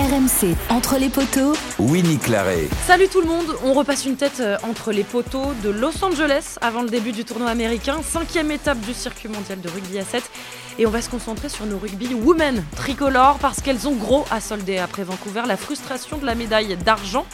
RMC, 0.00 0.56
entre 0.70 0.96
les 0.96 1.10
poteaux, 1.10 1.52
Winnie 1.78 2.16
Claret. 2.16 2.70
Salut 2.86 3.08
tout 3.08 3.20
le 3.20 3.26
monde, 3.26 3.54
on 3.62 3.74
repasse 3.74 4.06
une 4.06 4.16
tête 4.16 4.40
euh, 4.40 4.56
entre 4.62 4.92
les 4.92 5.04
poteaux 5.04 5.52
de 5.62 5.68
Los 5.68 6.02
Angeles 6.02 6.56
avant 6.62 6.80
le 6.80 6.88
début 6.88 7.12
du 7.12 7.26
tournoi 7.26 7.50
américain, 7.50 8.00
cinquième 8.02 8.50
étape 8.50 8.80
du 8.80 8.94
circuit 8.94 9.28
mondial 9.28 9.60
de 9.60 9.68
rugby 9.68 9.98
à 9.98 10.04
7. 10.04 10.22
Et 10.78 10.86
on 10.86 10.90
va 10.90 11.02
se 11.02 11.10
concentrer 11.10 11.48
sur 11.48 11.66
nos 11.66 11.78
rugby 11.78 12.14
women 12.14 12.64
tricolores 12.76 13.38
parce 13.38 13.60
qu'elles 13.60 13.86
ont 13.86 13.94
gros 13.94 14.24
à 14.30 14.40
solder 14.40 14.78
après 14.78 15.02
Vancouver 15.04 15.42
la 15.46 15.56
frustration 15.56 16.16
de 16.18 16.24
la 16.24 16.34
médaille 16.34 16.76
d'argent 16.76 17.26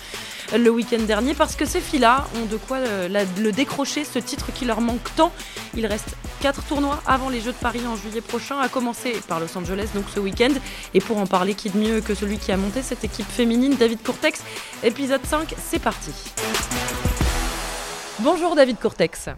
le 0.56 0.68
week-end 0.70 1.02
dernier 1.02 1.34
parce 1.34 1.56
que 1.56 1.64
ces 1.64 1.80
filles-là 1.80 2.26
ont 2.40 2.46
de 2.46 2.56
quoi 2.56 2.76
euh, 2.78 3.08
la- 3.08 3.24
le 3.24 3.50
décrocher, 3.52 4.04
ce 4.04 4.18
titre 4.20 4.52
qui 4.54 4.64
leur 4.64 4.80
manque 4.80 5.12
tant. 5.16 5.32
Il 5.74 5.86
reste 5.86 6.16
quatre 6.40 6.62
tournois 6.64 7.00
avant 7.06 7.28
les 7.28 7.40
Jeux 7.40 7.50
de 7.52 7.56
Paris 7.56 7.80
en 7.86 7.96
juillet 7.96 8.20
prochain, 8.20 8.60
à 8.60 8.68
commencer 8.68 9.20
par 9.26 9.40
Los 9.40 9.56
Angeles 9.58 9.88
donc 9.94 10.04
ce 10.14 10.20
week-end. 10.20 10.52
Et 10.94 11.00
pour 11.00 11.18
en 11.18 11.26
parler, 11.26 11.54
qui 11.54 11.68
de 11.70 11.76
mieux 11.78 12.00
que 12.00 12.14
celui 12.14 12.38
qui 12.38 12.52
a 12.52 12.56
monté 12.56 12.82
cette 12.82 13.02
équipe 13.02 13.28
féminine, 13.28 13.74
David 13.74 14.02
Courtex. 14.04 14.40
Épisode 14.84 15.24
5, 15.26 15.54
c'est 15.58 15.80
parti. 15.80 16.12
Bonjour 18.20 18.54
David 18.54 18.78
Courtex. 18.78 19.28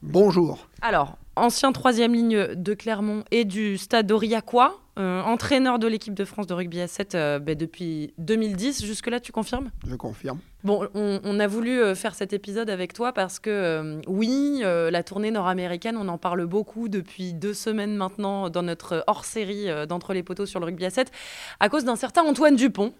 Bonjour. 0.00 0.68
Alors, 0.80 1.16
ancien 1.36 1.72
troisième 1.72 2.14
ligne 2.14 2.54
de 2.54 2.74
Clermont 2.74 3.24
et 3.30 3.44
du 3.44 3.78
Stade 3.78 4.10
Aurillacois, 4.12 4.78
euh, 4.98 5.22
entraîneur 5.22 5.78
de 5.78 5.86
l'équipe 5.86 6.12
de 6.12 6.24
France 6.26 6.46
de 6.46 6.52
rugby 6.52 6.78
à 6.78 6.86
7 6.86 7.14
euh, 7.14 7.38
ben, 7.38 7.56
depuis 7.56 8.12
2010. 8.18 8.84
Jusque-là, 8.84 9.20
tu 9.20 9.32
confirmes? 9.32 9.70
Je 9.86 9.96
confirme. 9.96 10.38
Bon, 10.64 10.86
on, 10.94 11.18
on 11.24 11.40
a 11.40 11.46
voulu 11.46 11.80
euh, 11.80 11.94
faire 11.94 12.14
cet 12.14 12.34
épisode 12.34 12.68
avec 12.68 12.92
toi 12.92 13.14
parce 13.14 13.38
que, 13.38 13.48
euh, 13.48 14.00
oui, 14.06 14.62
la 14.62 15.02
tournée 15.02 15.30
nord-américaine, 15.30 15.96
on 15.96 16.08
en 16.08 16.18
parle 16.18 16.44
beaucoup 16.44 16.90
depuis 16.90 17.32
deux 17.32 17.54
semaines 17.54 17.96
maintenant 17.96 18.50
dans 18.50 18.62
notre 18.62 19.02
hors-série 19.06 19.68
d'Entre 19.88 20.12
les 20.12 20.22
poteaux 20.22 20.46
sur 20.46 20.60
le 20.60 20.66
rugby 20.66 20.84
à 20.84 20.90
7, 20.90 21.10
à 21.58 21.68
cause 21.70 21.84
d'un 21.84 21.96
certain 21.96 22.22
Antoine 22.22 22.56
Dupont. 22.56 22.92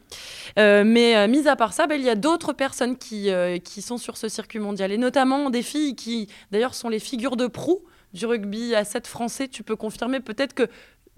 Mais 0.57 1.29
mis 1.29 1.47
à 1.47 1.57
part 1.57 1.73
ça, 1.73 1.87
ben, 1.87 2.01
il 2.01 2.07
y 2.07 2.11
a 2.11 2.15
d'autres 2.15 2.53
personnes 2.53 2.97
qui, 2.97 3.31
qui 3.65 3.83
sont 3.83 3.99
sur 3.99 4.17
ce 4.17 4.29
circuit 4.29 4.59
mondial, 4.59 4.93
et 4.93 4.99
notamment 4.99 5.51
des 5.51 5.63
filles 5.63 5.95
qui, 5.95 6.29
d'ailleurs, 6.51 6.75
sont 6.75 6.89
les 6.89 6.99
figures 6.99 7.37
de 7.37 7.47
proue 7.47 7.83
du 8.13 8.27
rugby 8.27 8.75
à 8.75 8.85
7 8.85 9.07
français. 9.07 9.49
Tu 9.49 9.63
peux 9.63 9.77
confirmer 9.77 10.21
peut-être 10.21 10.55
que 10.55 10.65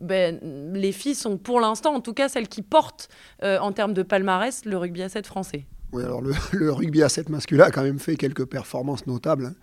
ben, 0.01 0.39
les 0.75 0.93
filles 0.93 1.15
sont 1.15 1.37
pour 1.39 1.61
l'instant, 1.61 1.95
en 1.95 2.01
tout 2.01 2.15
cas 2.15 2.29
celles 2.29 2.49
qui 2.49 2.63
portent 2.63 3.09
euh, 3.43 3.59
en 3.59 3.73
termes 3.73 3.95
de 3.95 4.03
palmarès 4.03 4.65
le 4.65 4.77
rugby 4.77 5.03
à 5.03 5.09
7 5.09 5.27
français. 5.27 5.67
Oui, 5.93 6.03
alors 6.03 6.21
le, 6.21 6.33
rugby 6.73 7.03
à 7.03 7.09
7 7.09 7.29
masculin 7.29 7.65
a 7.67 7.71
quand 7.71 7.85
même 7.85 8.01
fait 8.01 8.17
quelques 8.17 8.45
performances 8.47 9.07
notables 9.07 9.47
hein, 9.47 9.55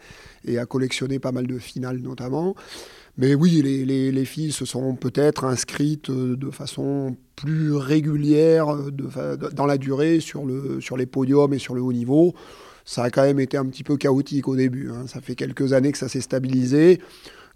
et 0.45 0.57
a 0.57 0.65
collectionné 0.65 1.19
pas 1.19 1.33
mal 1.33 1.47
de 1.47 1.57
finales 1.59 1.97
notamment. 1.97 2.55
Mais 3.17 3.35
oui, 3.35 3.61
les, 3.61 3.83
les- 3.83 4.11
les 4.13 4.25
filles 4.25 4.53
se 4.53 4.63
sont 4.63 4.95
peut-être 4.95 5.43
inscrites 5.43 6.09
euh, 6.09 6.37
de 6.37 6.49
façon 6.49 7.17
plus 7.35 7.73
régulière 7.75 8.73
euh, 8.73 9.35
dans 9.51 9.65
la 9.65 9.77
durée 9.77 10.21
sur, 10.21 10.45
sur 10.79 10.95
les 10.95 11.05
podiums 11.05 11.53
et 11.53 11.59
sur 11.59 11.73
le 11.75 11.81
haut 11.81 11.91
niveau. 11.91 12.33
Ça 12.91 13.03
a 13.03 13.09
quand 13.09 13.21
même 13.21 13.39
été 13.39 13.55
un 13.55 13.65
petit 13.67 13.85
peu 13.85 13.95
chaotique 13.95 14.49
au 14.49 14.57
début. 14.57 14.89
hein. 14.91 15.07
Ça 15.07 15.21
fait 15.21 15.33
quelques 15.33 15.71
années 15.71 15.93
que 15.93 15.97
ça 15.97 16.09
s'est 16.09 16.19
stabilisé. 16.19 16.99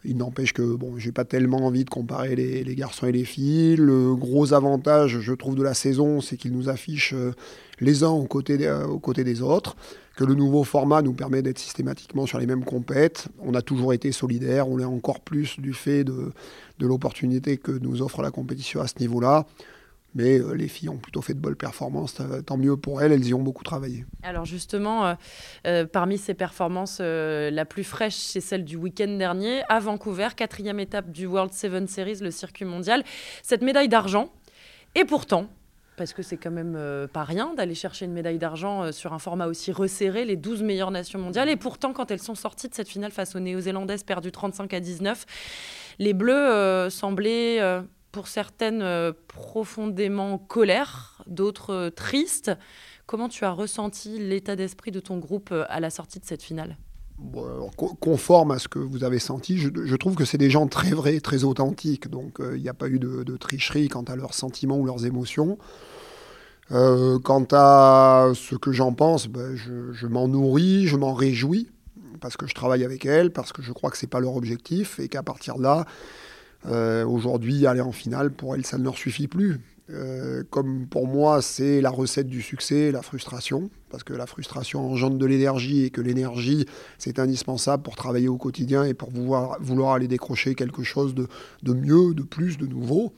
Il 0.05 0.15
n'empêche 0.15 0.53
que 0.53 0.61
bon, 0.61 0.97
j'ai 0.97 1.11
pas 1.11 1.25
tellement 1.25 1.65
envie 1.65 1.83
de 1.83 1.89
comparer 1.89 2.37
les, 2.37 2.75
garçons 2.75 3.07
et 3.07 3.11
les 3.11 3.25
filles. 3.25 3.75
Le 3.75 4.15
gros 4.15 4.53
avantage, 4.53 5.19
je 5.19 5.33
trouve, 5.33 5.55
de 5.55 5.61
la 5.61 5.73
saison, 5.73 6.21
c'est 6.21 6.37
qu'ils 6.37 6.53
nous 6.53 6.69
affichent 6.69 7.11
euh, 7.13 7.33
les 7.81 8.05
uns 8.05 8.11
aux 8.11 8.27
côtés, 8.27 8.57
des, 8.57 8.67
euh, 8.67 8.87
aux 8.87 8.99
côtés 8.99 9.25
des 9.25 9.41
autres, 9.41 9.75
que 10.15 10.23
le 10.23 10.35
nouveau 10.35 10.63
format 10.63 11.01
nous 11.01 11.11
permet 11.11 11.41
d'être 11.41 11.59
systématiquement 11.59 12.25
sur 12.25 12.39
les 12.39 12.45
mêmes 12.45 12.63
compètes. 12.63 13.27
On 13.39 13.55
a 13.55 13.61
toujours 13.61 13.91
été 13.91 14.13
solidaires, 14.13 14.69
on 14.69 14.77
l'est 14.77 14.85
encore 14.85 15.19
plus 15.19 15.59
du 15.59 15.73
fait 15.73 16.05
de 16.05 16.31
l'opportunité 16.79 17.57
que 17.57 17.73
nous 17.73 18.01
offre 18.01 18.21
la 18.21 18.31
compétition 18.31 18.79
à 18.79 18.87
ce 18.87 18.99
niveau-là. 19.01 19.45
Mais 20.15 20.39
euh, 20.39 20.53
les 20.53 20.69
filles 20.69 20.87
ont 20.87 20.97
plutôt 20.97 21.21
fait 21.21 21.33
de 21.33 21.39
bonnes 21.39 21.55
performances, 21.55 22.21
euh, 22.21 22.41
tant 22.41 22.55
mieux 22.55 22.77
pour 22.77 23.01
elles, 23.01 23.11
elles 23.11 23.27
y 23.27 23.33
ont 23.33 23.41
beaucoup 23.41 23.65
travaillé. 23.65 24.05
Alors 24.23 24.45
justement, 24.45 25.15
euh, 25.67 25.85
parmi 25.85 26.17
ces 26.17 26.33
performances, 26.33 26.99
la 26.99 27.65
plus 27.65 27.83
fraîche, 27.83 28.15
c'est 28.15 28.39
celle 28.39 28.63
du 28.63 28.77
week-end 28.77 29.17
dernier 29.17 29.61
à 29.67 29.79
Vancouver, 29.79 30.29
quatrième 30.35 30.79
étape 30.79 31.11
du 31.11 31.27
World 31.27 31.51
Seven 31.51 31.87
Series, 31.87 32.19
le 32.21 32.31
circuit 32.31 32.65
mondial. 32.65 33.03
Cette 33.43 33.61
médaille 33.61 33.89
d'argent. 33.89 34.29
Et 34.95 35.03
pourtant, 35.03 35.49
parce 35.97 36.13
que 36.13 36.23
c'est 36.23 36.37
quand 36.37 36.51
même 36.51 36.77
pas 37.11 37.23
rien 37.23 37.53
d'aller 37.53 37.75
chercher 37.75 38.05
une 38.05 38.13
médaille 38.13 38.37
d'argent 38.37 38.91
sur 38.93 39.13
un 39.13 39.19
format 39.19 39.47
aussi 39.47 39.73
resserré, 39.73 40.23
les 40.23 40.37
12 40.37 40.63
meilleures 40.63 40.91
nations 40.91 41.19
mondiales. 41.19 41.49
Et 41.49 41.57
pourtant, 41.57 41.91
quand 41.91 42.11
elles 42.11 42.21
sont 42.21 42.35
sorties 42.35 42.69
de 42.69 42.73
cette 42.73 42.87
finale 42.87 43.11
face 43.11 43.35
aux 43.35 43.39
Néo-Zélandaises, 43.39 44.03
perdues 44.03 44.31
35 44.31 44.73
à 44.73 44.79
19, 44.79 45.25
les 45.99 46.13
Bleus 46.13 46.89
semblaient, 46.89 47.59
pour 48.15 48.29
certaines, 48.29 48.81
euh, 48.81 49.11
profondément 49.27 50.35
en 50.35 50.37
colère, 50.37 51.21
d'autres 51.27 51.73
euh, 51.73 51.89
tristes. 51.89 52.49
Comment 53.07 53.27
tu 53.27 53.43
as 53.43 53.51
ressenti 53.51 54.19
l'état 54.19 54.55
d'esprit 54.55 54.91
de 54.91 55.01
ton 55.01 55.17
groupe 55.17 55.49
euh, 55.51 55.65
à 55.67 55.81
la 55.81 55.89
sortie 55.89 56.21
de 56.21 56.25
cette 56.25 56.41
finale? 56.41 56.77
Conforme 57.99 58.51
à 58.51 58.59
ce 58.59 58.69
que 58.69 58.79
vous 58.79 59.03
avez 59.03 59.19
senti, 59.19 59.57
je, 59.57 59.95
trouve 59.97 60.15
que 60.15 60.23
c'est 60.23 60.37
des 60.37 60.49
gens 60.49 60.67
très 60.67 60.91
vrais, 60.91 61.19
très 61.19 61.43
authentiques. 61.43 62.09
Donc 62.09 62.39
il 62.39 62.61
n'y 62.61 62.69
a 62.69 62.73
pas 62.73 62.87
eu 62.87 62.99
de, 62.99 63.37
tricherie 63.37 63.89
quant 63.89 64.03
à 64.03 64.15
leurs 64.15 64.33
sentiments 64.33 64.77
ou 64.77 64.85
leurs 64.85 65.05
émotions. 65.05 65.57
Quant 66.69 67.47
à 67.53 68.31
ce 68.33 68.55
que 68.55 68.73
j'en 68.73 68.91
pense, 68.91 69.27
ben, 69.27 69.55
je, 69.55 69.93
je 69.93 70.07
m'en 70.07 70.27
nourris, 70.27 70.87
je 70.87 70.97
m'en 70.97 71.13
réjouis, 71.13 71.69
parce 72.19 72.35
que 72.35 72.47
je 72.47 72.53
travaille 72.53 72.83
avec 72.83 73.05
elles, 73.05 73.31
parce 73.31 73.53
que 73.53 73.61
je 73.61 73.71
crois 73.71 73.91
que 73.91 73.97
ce 73.97 74.05
n'est 74.05 74.09
pas 74.09 74.19
leur 74.19 74.35
objectif, 74.35 74.99
et 74.99 75.07
qu'à 75.07 75.23
partir 75.23 75.55
de 75.55 75.63
là, 75.63 75.85
aujourd'hui, 76.65 77.67
aller 77.67 77.81
en 77.81 77.91
finale, 77.91 78.31
pour 78.31 78.55
elles, 78.55 78.65
ça 78.65 78.77
ne 78.77 78.83
leur 78.83 78.97
suffit 78.97 79.27
plus. 79.27 79.59
Euh, 79.91 80.43
comme 80.49 80.87
pour 80.87 81.07
moi, 81.07 81.43
c'est 81.43 81.79
la 81.79 81.91
recette 81.91 82.27
du 82.27 82.41
succès, 82.41 82.91
la 82.91 83.03
frustration, 83.03 83.69
parce 83.89 84.03
que 84.03 84.13
la 84.13 84.25
frustration 84.25 84.91
engendre 84.91 85.17
de 85.17 85.25
l'énergie 85.25 85.83
et 85.83 85.89
que 85.91 86.01
l'énergie, 86.01 86.65
c'est 86.97 87.19
indispensable 87.19 87.83
pour 87.83 87.95
travailler 87.95 88.27
au 88.27 88.37
quotidien 88.37 88.83
et 88.83 88.95
pour 88.95 89.11
vouloir, 89.11 89.93
aller 89.93 90.07
décrocher 90.07 90.55
quelque 90.55 90.81
chose 90.81 91.13
de, 91.13 91.27
de 91.61 91.73
mieux, 91.73 92.15
de 92.15 92.23
plus, 92.23 92.57
de 92.57 92.65
nouveau. 92.65 93.13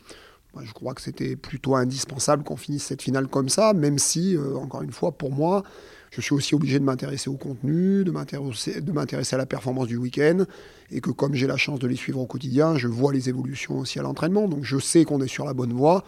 Moi, 0.53 0.64
je 0.66 0.74
crois 0.74 0.94
que 0.94 1.02
c'était 1.02 1.38
plutôt 1.38 1.75
indispensable 1.75 2.44
qu'on 2.44 2.58
finisse 2.58 2.84
cette 2.84 3.02
finale 3.02 3.28
comme 3.28 3.47
ça, 3.47 3.74
même 3.74 3.97
si, 3.97 4.35
euh, 4.35 4.56
encore 4.58 4.81
une 4.81 4.91
fois, 4.91 5.14
pour 5.14 5.31
moi, 5.31 5.64
je 6.12 6.22
suis 6.22 6.34
aussi 6.34 6.56
obligé 6.56 6.79
de 6.79 6.84
m'intéresser 6.84 7.29
au 7.29 7.38
contenu, 7.38 8.03
de 8.03 8.12
m'intéresser 8.12 9.35
à 9.35 9.38
la 9.38 9.45
performance 9.45 9.88
du 9.88 9.97
week-end, 9.97 10.45
et 10.91 11.01
que 11.01 11.12
comme 11.12 11.34
j'ai 11.34 11.47
la 11.47 11.57
chance 11.57 11.79
de 11.79 11.88
les 11.88 11.95
suivre 11.95 12.19
au 12.19 12.25
quotidien, 12.25 12.78
je 12.78 12.88
vois 12.88 13.13
les 13.13 13.29
évolutions 13.29 13.79
aussi 13.79 14.00
à 14.00 14.01
l'entraînement, 14.01 14.47
donc 14.47 14.63
je 14.63 14.78
sais 14.78 15.03
qu'on 15.06 15.22
est 15.22 15.28
sur 15.28 15.46
la 15.46 15.53
bonne 15.53 15.73
voie. 15.73 16.03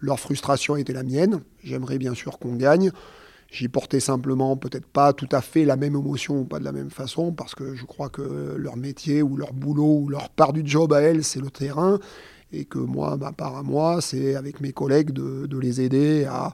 Leur 0.00 0.18
frustration 0.18 0.76
était 0.76 0.92
la 0.92 1.02
mienne. 1.02 1.40
J'aimerais 1.62 1.98
bien 1.98 2.14
sûr 2.14 2.38
qu'on 2.38 2.54
gagne. 2.54 2.90
J'y 3.50 3.68
portais 3.68 4.00
simplement 4.00 4.56
peut-être 4.56 4.86
pas 4.86 5.12
tout 5.12 5.28
à 5.32 5.40
fait 5.40 5.64
la 5.64 5.76
même 5.76 5.96
émotion 5.96 6.40
ou 6.40 6.44
pas 6.44 6.60
de 6.60 6.64
la 6.64 6.72
même 6.72 6.90
façon 6.90 7.32
parce 7.32 7.54
que 7.54 7.74
je 7.74 7.84
crois 7.84 8.08
que 8.08 8.54
leur 8.56 8.76
métier 8.76 9.22
ou 9.22 9.36
leur 9.36 9.52
boulot 9.52 10.02
ou 10.02 10.08
leur 10.08 10.30
part 10.30 10.52
du 10.52 10.62
job 10.64 10.92
à 10.92 11.00
elles, 11.00 11.24
c'est 11.24 11.40
le 11.40 11.50
terrain. 11.50 11.98
Et 12.52 12.64
que 12.64 12.78
moi, 12.78 13.16
ma 13.16 13.32
part 13.32 13.56
à 13.56 13.62
moi, 13.62 14.00
c'est 14.00 14.34
avec 14.34 14.60
mes 14.60 14.72
collègues 14.72 15.10
de, 15.10 15.46
de 15.46 15.58
les 15.58 15.80
aider 15.80 16.24
à 16.24 16.52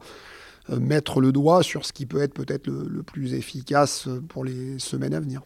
mettre 0.68 1.20
le 1.20 1.32
doigt 1.32 1.62
sur 1.62 1.84
ce 1.84 1.92
qui 1.92 2.06
peut 2.06 2.22
être 2.22 2.34
peut-être 2.34 2.66
le, 2.66 3.02
plus 3.02 3.34
efficace 3.34 4.08
pour 4.28 4.44
les 4.44 4.78
semaines 4.78 5.14
à 5.14 5.20
venir. 5.20 5.42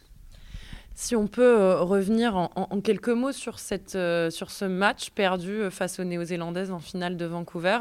Si 0.94 1.16
on 1.16 1.28
peut 1.28 1.58
euh, 1.58 1.80
revenir 1.80 2.36
en, 2.36 2.80
quelques 2.82 3.08
mots 3.08 3.32
sur, 3.32 3.58
cette, 3.58 3.94
euh, 3.94 4.28
sur 4.28 4.50
ce 4.50 4.66
match 4.66 5.10
perdu 5.10 5.52
euh, 5.52 5.70
face 5.70 5.98
aux 5.98 6.04
Néo-Zélandaises 6.04 6.70
en 6.70 6.78
finale 6.78 7.16
de 7.16 7.24
Vancouver, 7.24 7.78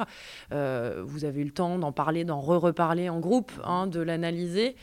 euh, 0.54 1.04
vous 1.06 1.26
avez 1.26 1.42
eu 1.42 1.44
le 1.44 1.52
temps 1.52 1.78
d'en 1.78 1.92
parler, 1.92 2.24
d'en 2.24 2.40
re-reparler 2.40 3.10
en 3.10 3.20
groupe, 3.20 3.52
hein, 3.66 3.88
de 3.88 4.00
l'analyser. 4.00 4.76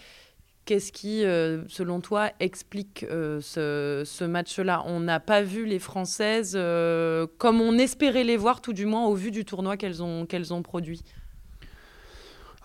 Qu'est-ce 0.67 0.91
qui, 0.91 1.25
euh, 1.25 1.63
selon 1.69 2.01
toi, 2.01 2.33
explique 2.41 3.05
euh, 3.05 3.41
ce, 3.41 4.03
ce 4.05 4.25
match-là? 4.25 4.83
On 4.87 4.99
n'a 4.99 5.21
pas 5.21 5.41
vu 5.41 5.65
les 5.65 5.79
Françaises 5.79 6.55
euh, 6.57 7.29
comme 7.39 7.61
on 7.61 7.79
espérait 7.79 8.25
les 8.25 8.37
voir, 8.37 8.61
tout 8.61 8.73
du 8.73 8.85
moins 8.85 9.07
au 9.07 9.15
vu 9.15 9.31
du 9.31 9.45
tournoi 9.45 9.77
qu'elles 9.77 10.03
ont, 10.03 10.27
qu'elles 10.27 10.53
ont 10.53 10.63
produit. 10.63 11.03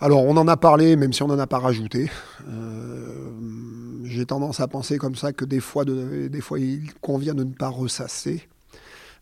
Alors, 0.04 0.26
on 0.26 0.36
en 0.36 0.48
a 0.48 0.58
parlé, 0.58 0.96
même 0.96 1.14
si 1.14 1.22
on 1.22 1.28
n'en 1.28 1.38
a 1.38 1.46
pas 1.46 1.60
rajouté. 1.60 2.10
Euh, 2.50 3.30
J'ai 4.04 4.26
tendance 4.26 4.60
à 4.60 4.68
penser 4.68 4.98
comme 4.98 5.14
ça 5.16 5.32
que 5.32 5.46
des 5.46 5.60
fois, 5.60 5.86
il 6.58 6.92
convient 7.02 7.36
de 7.36 7.44
ne 7.44 7.54
pas 7.54 7.68
ressasser. 7.68 8.48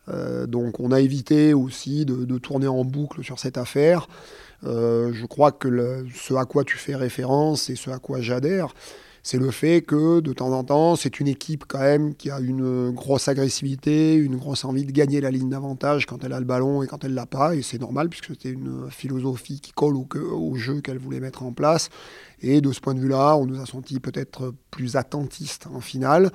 Euh, 0.08 0.48
donc, 0.48 0.80
on 0.80 0.94
a 0.94 1.02
évité 1.02 1.54
aussi 1.54 2.06
de, 2.06 2.24
de 2.24 2.38
tourner 2.38 2.70
en 2.70 2.86
boucle 2.86 3.26
sur 3.26 3.40
cette 3.40 3.58
affaire. 3.58 4.08
je 4.64 5.26
crois 5.26 5.52
que 5.52 6.06
ce 6.16 6.34
à 6.36 6.46
quoi 6.46 6.64
tu 6.64 6.78
fais 6.78 6.96
référence 6.96 7.70
et 7.70 7.76
ce 7.76 7.90
à 7.90 8.00
quoi 8.00 8.22
j'adhère, 8.22 8.74
c'est 9.24 9.38
le 9.38 9.52
fait 9.52 9.82
que 9.82 10.22
de 10.22 10.34
temps 10.34 10.52
en 10.52 10.64
temps, 10.64 10.96
c'est 10.96 11.20
une 11.20 11.28
équipe 11.28 11.66
quand 11.68 11.80
même 11.80 12.16
qui 12.16 12.32
a 12.32 12.40
une 12.40 12.92
grosse 12.92 13.28
agressivité, 13.28 14.16
une 14.16 14.38
grosse 14.38 14.64
envie 14.66 14.86
de 14.86 14.92
gagner 14.92 15.22
la 15.22 15.32
ligne 15.32 15.50
d'avantage 15.50 16.06
quand 16.06 16.24
elle 16.24 16.34
a 16.34 16.40
le 16.40 16.46
ballon 16.46 16.84
et 16.84 16.88
quand 16.88 17.04
elle 17.04 17.14
l'a 17.14 17.26
pas. 17.26 17.56
Et 17.56 17.62
c'est 17.62 17.80
normal 17.80 18.10
puisque 18.10 18.28
c'était 18.28 18.50
une 18.50 18.90
philosophie 18.90 19.60
qui 19.60 19.72
colle 19.72 19.96
au, 19.96 20.56
jeu 20.56 20.82
qu'elle 20.82 20.98
voulait 20.98 21.20
mettre 21.20 21.44
en 21.44 21.52
place. 21.52 21.90
Et 22.42 22.62
de 22.62 22.72
ce 22.72 22.80
point 22.80 22.94
de 22.94 23.00
vue-là, 23.00 23.36
on 23.36 23.46
nous 23.46 23.60
a 23.62 23.66
senti 23.66 24.00
peut-être 24.00 24.54
plus 24.72 24.96
attentistes 24.96 25.68
en 25.74 25.82
finale. 25.82 26.32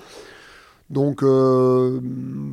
Donc 0.91 1.23
euh, 1.23 2.01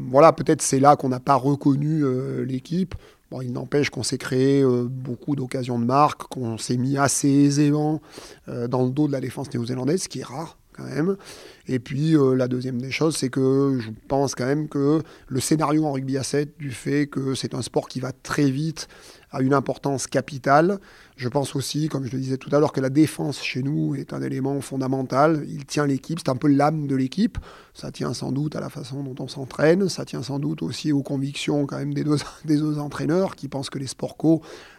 voilà, 0.10 0.32
peut-être 0.32 0.62
c'est 0.62 0.80
là 0.80 0.96
qu'on 0.96 1.10
n'a 1.10 1.20
pas 1.20 1.36
reconnu 1.36 2.04
euh, 2.04 2.46
l'équipe. 2.46 2.96
Il 3.42 3.54
n'empêche 3.54 3.90
qu'on 3.90 4.04
s'est 4.04 4.18
créé 4.18 4.62
euh, 4.62 4.88
beaucoup 4.90 5.36
d'occasions 5.36 5.80
de 5.80 5.86
marque, 5.86 6.24
qu'on 6.24 6.58
s'est 6.58 6.78
mis 6.78 6.98
assez 6.98 7.30
aisément 7.30 8.02
euh, 8.50 8.68
dans 8.68 8.84
le 8.84 8.92
dos 8.92 9.08
de 9.08 9.14
la 9.14 9.22
défense 9.22 9.54
néo-zélandaise, 9.54 10.04
ce 10.04 10.10
qui 10.10 10.20
est 10.20 10.26
rare 10.26 10.58
quand 10.74 10.84
même. 10.84 11.16
Et 11.68 11.80
puis 11.80 12.16
euh, 12.16 12.34
la 12.34 12.48
deuxième 12.48 12.82
des 12.82 12.92
choses, 12.92 13.16
c'est 13.16 13.30
que 13.30 13.78
je 13.80 13.90
pense 14.08 14.36
quand 14.36 14.46
même 14.46 14.68
que 14.68 15.02
le 15.28 15.40
scénario 15.40 15.86
en 15.86 15.94
rugby 15.94 16.18
à 16.18 16.24
7, 16.24 16.58
du 16.58 16.72
fait 16.72 17.08
que 17.08 17.36
c'est 17.36 17.54
un 17.54 17.62
sport 17.62 17.88
qui 17.88 18.00
va 18.00 18.12
très 18.12 18.50
vite, 18.50 18.88
a 19.32 19.42
une 19.42 19.54
importance 19.54 20.08
capitale. 20.08 20.80
Je 21.16 21.30
pense 21.30 21.56
aussi, 21.56 21.88
comme 21.88 22.06
je 22.06 22.12
le 22.12 22.20
disais 22.20 22.38
tout 22.38 22.50
à 22.54 22.60
l'heure, 22.60 22.72
que 22.72 22.82
la 22.82 22.90
défense 22.90 23.42
chez 23.42 23.64
nous 23.64 23.96
est 23.96 24.14
un 24.14 24.22
élément 24.22 24.60
fondamental. 24.62 25.46
Il 25.48 25.66
tient 25.66 25.86
l'équipe, 25.86 26.20
c'est 26.20 26.32
un 26.32 26.36
peu 26.36 26.48
l'âme 26.48 26.88
de 26.88 26.96
l'équipe. 26.96 27.38
Ça 27.74 27.92
tient 27.92 28.14
sans 28.14 28.32
doute 28.32 28.56
à 28.56 28.60
la 28.60 28.70
façon 28.70 29.04
dont 29.04 29.16
on 29.24 29.28
s'entraîne, 29.28 29.88
ça 29.88 30.04
tient 30.04 30.24
sans 30.24 30.40
doute 30.40 30.62
aussi 30.62 30.92
aux 30.92 31.04
convictions 31.04 31.66
quand 31.66 31.78
même 31.78 31.94
des 31.94 32.04
deux, 32.04 32.18
des 32.46 32.62
entraîneurs 32.80 33.36
qui 33.36 33.48
pensent 33.48 33.70
que 33.70 33.80
les 33.80 33.88
sports 33.88 34.18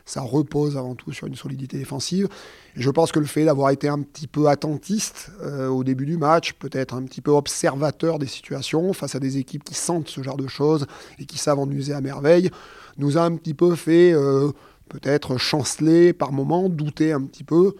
ça 0.04 0.20
repose 0.20 0.76
avant 0.76 0.94
tout 0.94 1.12
sur 1.12 1.26
une 1.26 1.34
solidité 1.34 1.78
défensive. 1.78 2.28
je 2.74 2.90
pense 2.90 3.12
que 3.12 3.20
le 3.20 3.26
fait 3.26 3.44
d'avoir 3.44 3.70
été 3.70 3.88
un 3.88 4.00
petit 4.00 4.26
peu 4.26 4.48
attentiste 4.48 5.30
euh, 5.42 5.68
au 5.68 5.84
début 5.84 6.06
du 6.06 6.16
match, 6.16 6.54
peut-être 6.54 6.94
un 6.94 7.02
petit 7.02 7.20
peu 7.20 7.30
observateur 7.30 8.18
des 8.18 8.26
situations 8.26 8.92
face 8.92 9.14
à 9.14 9.20
des 9.20 9.38
équipes 9.38 9.64
qui 9.64 9.74
sentent 9.74 10.08
ce 10.08 10.22
genre 10.22 10.36
de 10.36 10.48
choses 10.48 10.86
et 11.18 11.24
qui 11.24 11.38
savent 11.38 11.58
en 11.58 11.70
user 11.70 11.92
à 11.92 12.00
merveille, 12.00 12.50
nous 12.98 13.18
a 13.18 13.22
un 13.22 13.36
petit 13.36 13.54
peu 13.54 13.74
fait 13.74 14.12
euh, 14.12 14.50
peut-être 14.88 15.36
chanceler 15.38 16.12
par 16.12 16.32
moments, 16.32 16.68
douter 16.68 17.12
un 17.12 17.22
petit 17.22 17.44
peu. 17.44 17.74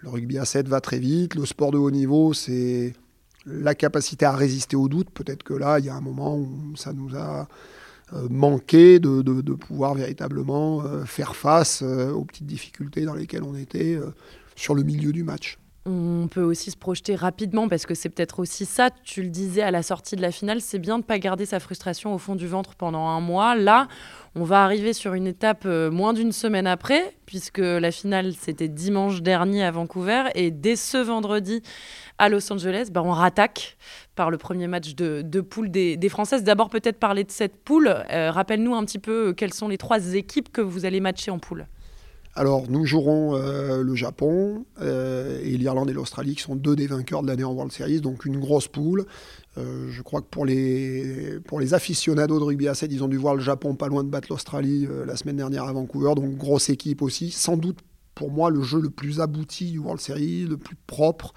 Le 0.00 0.10
rugby 0.10 0.38
à 0.38 0.44
7 0.44 0.68
va 0.68 0.80
très 0.80 0.98
vite, 0.98 1.34
le 1.34 1.44
sport 1.46 1.72
de 1.72 1.78
haut 1.78 1.90
niveau, 1.90 2.32
c'est 2.32 2.92
la 3.46 3.74
capacité 3.74 4.26
à 4.26 4.32
résister 4.32 4.76
au 4.76 4.88
doute. 4.88 5.10
Peut-être 5.10 5.42
que 5.42 5.54
là, 5.54 5.78
il 5.78 5.86
y 5.86 5.88
a 5.88 5.94
un 5.94 6.00
moment 6.00 6.36
où 6.36 6.76
ça 6.76 6.92
nous 6.92 7.16
a 7.16 7.48
euh, 8.12 8.28
manqué 8.30 9.00
de, 9.00 9.22
pouvoir 9.54 9.94
véritablement 9.94 10.82
euh, 10.82 11.04
faire 11.04 11.34
face 11.34 11.82
aux 11.82 12.24
petites 12.24 12.46
difficultés 12.46 13.04
dans 13.04 13.14
lesquelles 13.14 13.42
on 13.42 13.56
était 13.56 13.98
sur 14.54 14.74
le 14.74 14.82
milieu 14.82 15.12
du 15.12 15.24
match. 15.24 15.58
On 15.86 16.28
peut 16.28 16.42
aussi 16.42 16.70
se 16.70 16.76
projeter 16.76 17.14
rapidement 17.14 17.66
parce 17.68 17.86
que 17.86 17.94
c'est 17.94 18.10
peut-être 18.10 18.40
aussi 18.40 18.66
ça, 18.66 18.90
tu 18.90 19.22
le 19.22 19.30
disais 19.30 19.62
à 19.62 19.70
la 19.70 19.82
sortie 19.82 20.16
de 20.16 20.20
la 20.20 20.30
finale, 20.30 20.60
c'est 20.60 20.78
bien 20.78 20.98
de 20.98 21.02
ne 21.02 21.06
pas 21.06 21.18
garder 21.18 21.46
sa 21.46 21.60
frustration 21.60 22.14
au 22.14 22.18
fond 22.18 22.34
du 22.34 22.46
ventre 22.46 22.74
pendant 22.74 23.06
un 23.06 23.20
mois. 23.20 23.54
Là, 23.54 23.88
on 24.34 24.44
va 24.44 24.64
arriver 24.64 24.92
sur 24.92 25.14
une 25.14 25.26
étape 25.26 25.62
euh, 25.64 25.90
moins 25.90 26.12
d'une 26.12 26.32
semaine 26.32 26.66
après, 26.66 27.16
puisque 27.24 27.58
la 27.58 27.90
finale 27.90 28.34
c'était 28.34 28.68
dimanche 28.68 29.22
dernier 29.22 29.64
à 29.64 29.70
Vancouver, 29.70 30.24
et 30.34 30.50
dès 30.50 30.76
ce 30.76 30.98
vendredi 30.98 31.62
à 32.18 32.28
Los 32.28 32.52
Angeles, 32.52 32.88
bah, 32.92 33.02
on 33.02 33.12
rattaque 33.12 33.78
par 34.14 34.30
le 34.30 34.36
premier 34.36 34.66
match 34.66 34.94
de, 34.94 35.40
poule 35.40 35.70
des, 35.70 36.08
Françaises. 36.08 36.42
D'abord 36.42 36.68
peut-être 36.68 36.98
parler 36.98 37.24
de 37.24 37.30
cette 37.30 37.56
poule. 37.56 37.88
Euh, 38.10 38.30
rappelle-nous 38.30 38.74
un 38.74 38.84
petit 38.84 38.98
peu 38.98 39.28
euh, 39.28 39.32
quelles 39.32 39.54
sont 39.54 39.68
les 39.68 39.78
trois 39.78 40.14
équipes 40.14 40.50
que 40.52 40.60
vous 40.60 40.84
allez 40.84 41.00
matcher 41.00 41.30
en 41.30 41.38
poule. 41.38 41.66
Alors, 42.34 42.70
nous 42.70 42.84
jouerons 42.84 43.34
euh, 43.34 43.82
le 43.82 43.94
Japon 43.94 44.64
euh, 44.80 45.40
et 45.42 45.56
l'Irlande 45.56 45.90
et 45.90 45.92
l'Australie, 45.92 46.36
qui 46.36 46.42
sont 46.42 46.56
deux 46.56 46.76
des 46.76 46.86
vainqueurs 46.86 47.22
de 47.22 47.26
l'année 47.26 47.44
en 47.44 47.52
World 47.52 47.72
Series, 47.72 48.00
donc 48.00 48.24
une 48.24 48.38
grosse 48.38 48.68
poule. 48.68 49.06
Euh, 49.56 49.88
je 49.90 50.02
crois 50.02 50.20
que 50.20 50.26
pour 50.26 50.46
les, 50.46 51.40
pour 51.46 51.60
aficionados 51.60 52.38
de 52.38 52.44
rugby 52.44 52.68
à 52.68 52.74
7, 52.74 52.92
ils 52.92 53.02
ont 53.02 53.08
dû 53.08 53.16
voir 53.16 53.34
le 53.34 53.40
Japon 53.40 53.74
pas 53.74 53.88
loin 53.88 54.04
de 54.04 54.08
battre 54.08 54.28
l'Australie 54.30 54.86
la 55.06 55.16
semaine 55.16 55.36
dernière 55.36 55.64
à 55.64 55.72
Vancouver, 55.72 56.14
donc 56.14 56.36
grosse 56.36 56.70
équipe 56.70 57.02
aussi. 57.02 57.30
Sans 57.30 57.56
doute, 57.56 57.78
pour 58.14 58.30
moi, 58.30 58.50
le 58.50 58.62
jeu 58.62 58.80
le 58.80 58.90
plus 58.90 59.20
abouti 59.20 59.72
du 59.72 59.78
World 59.78 60.00
Series, 60.00 60.44
le 60.44 60.56
plus 60.56 60.76
propre 60.86 61.34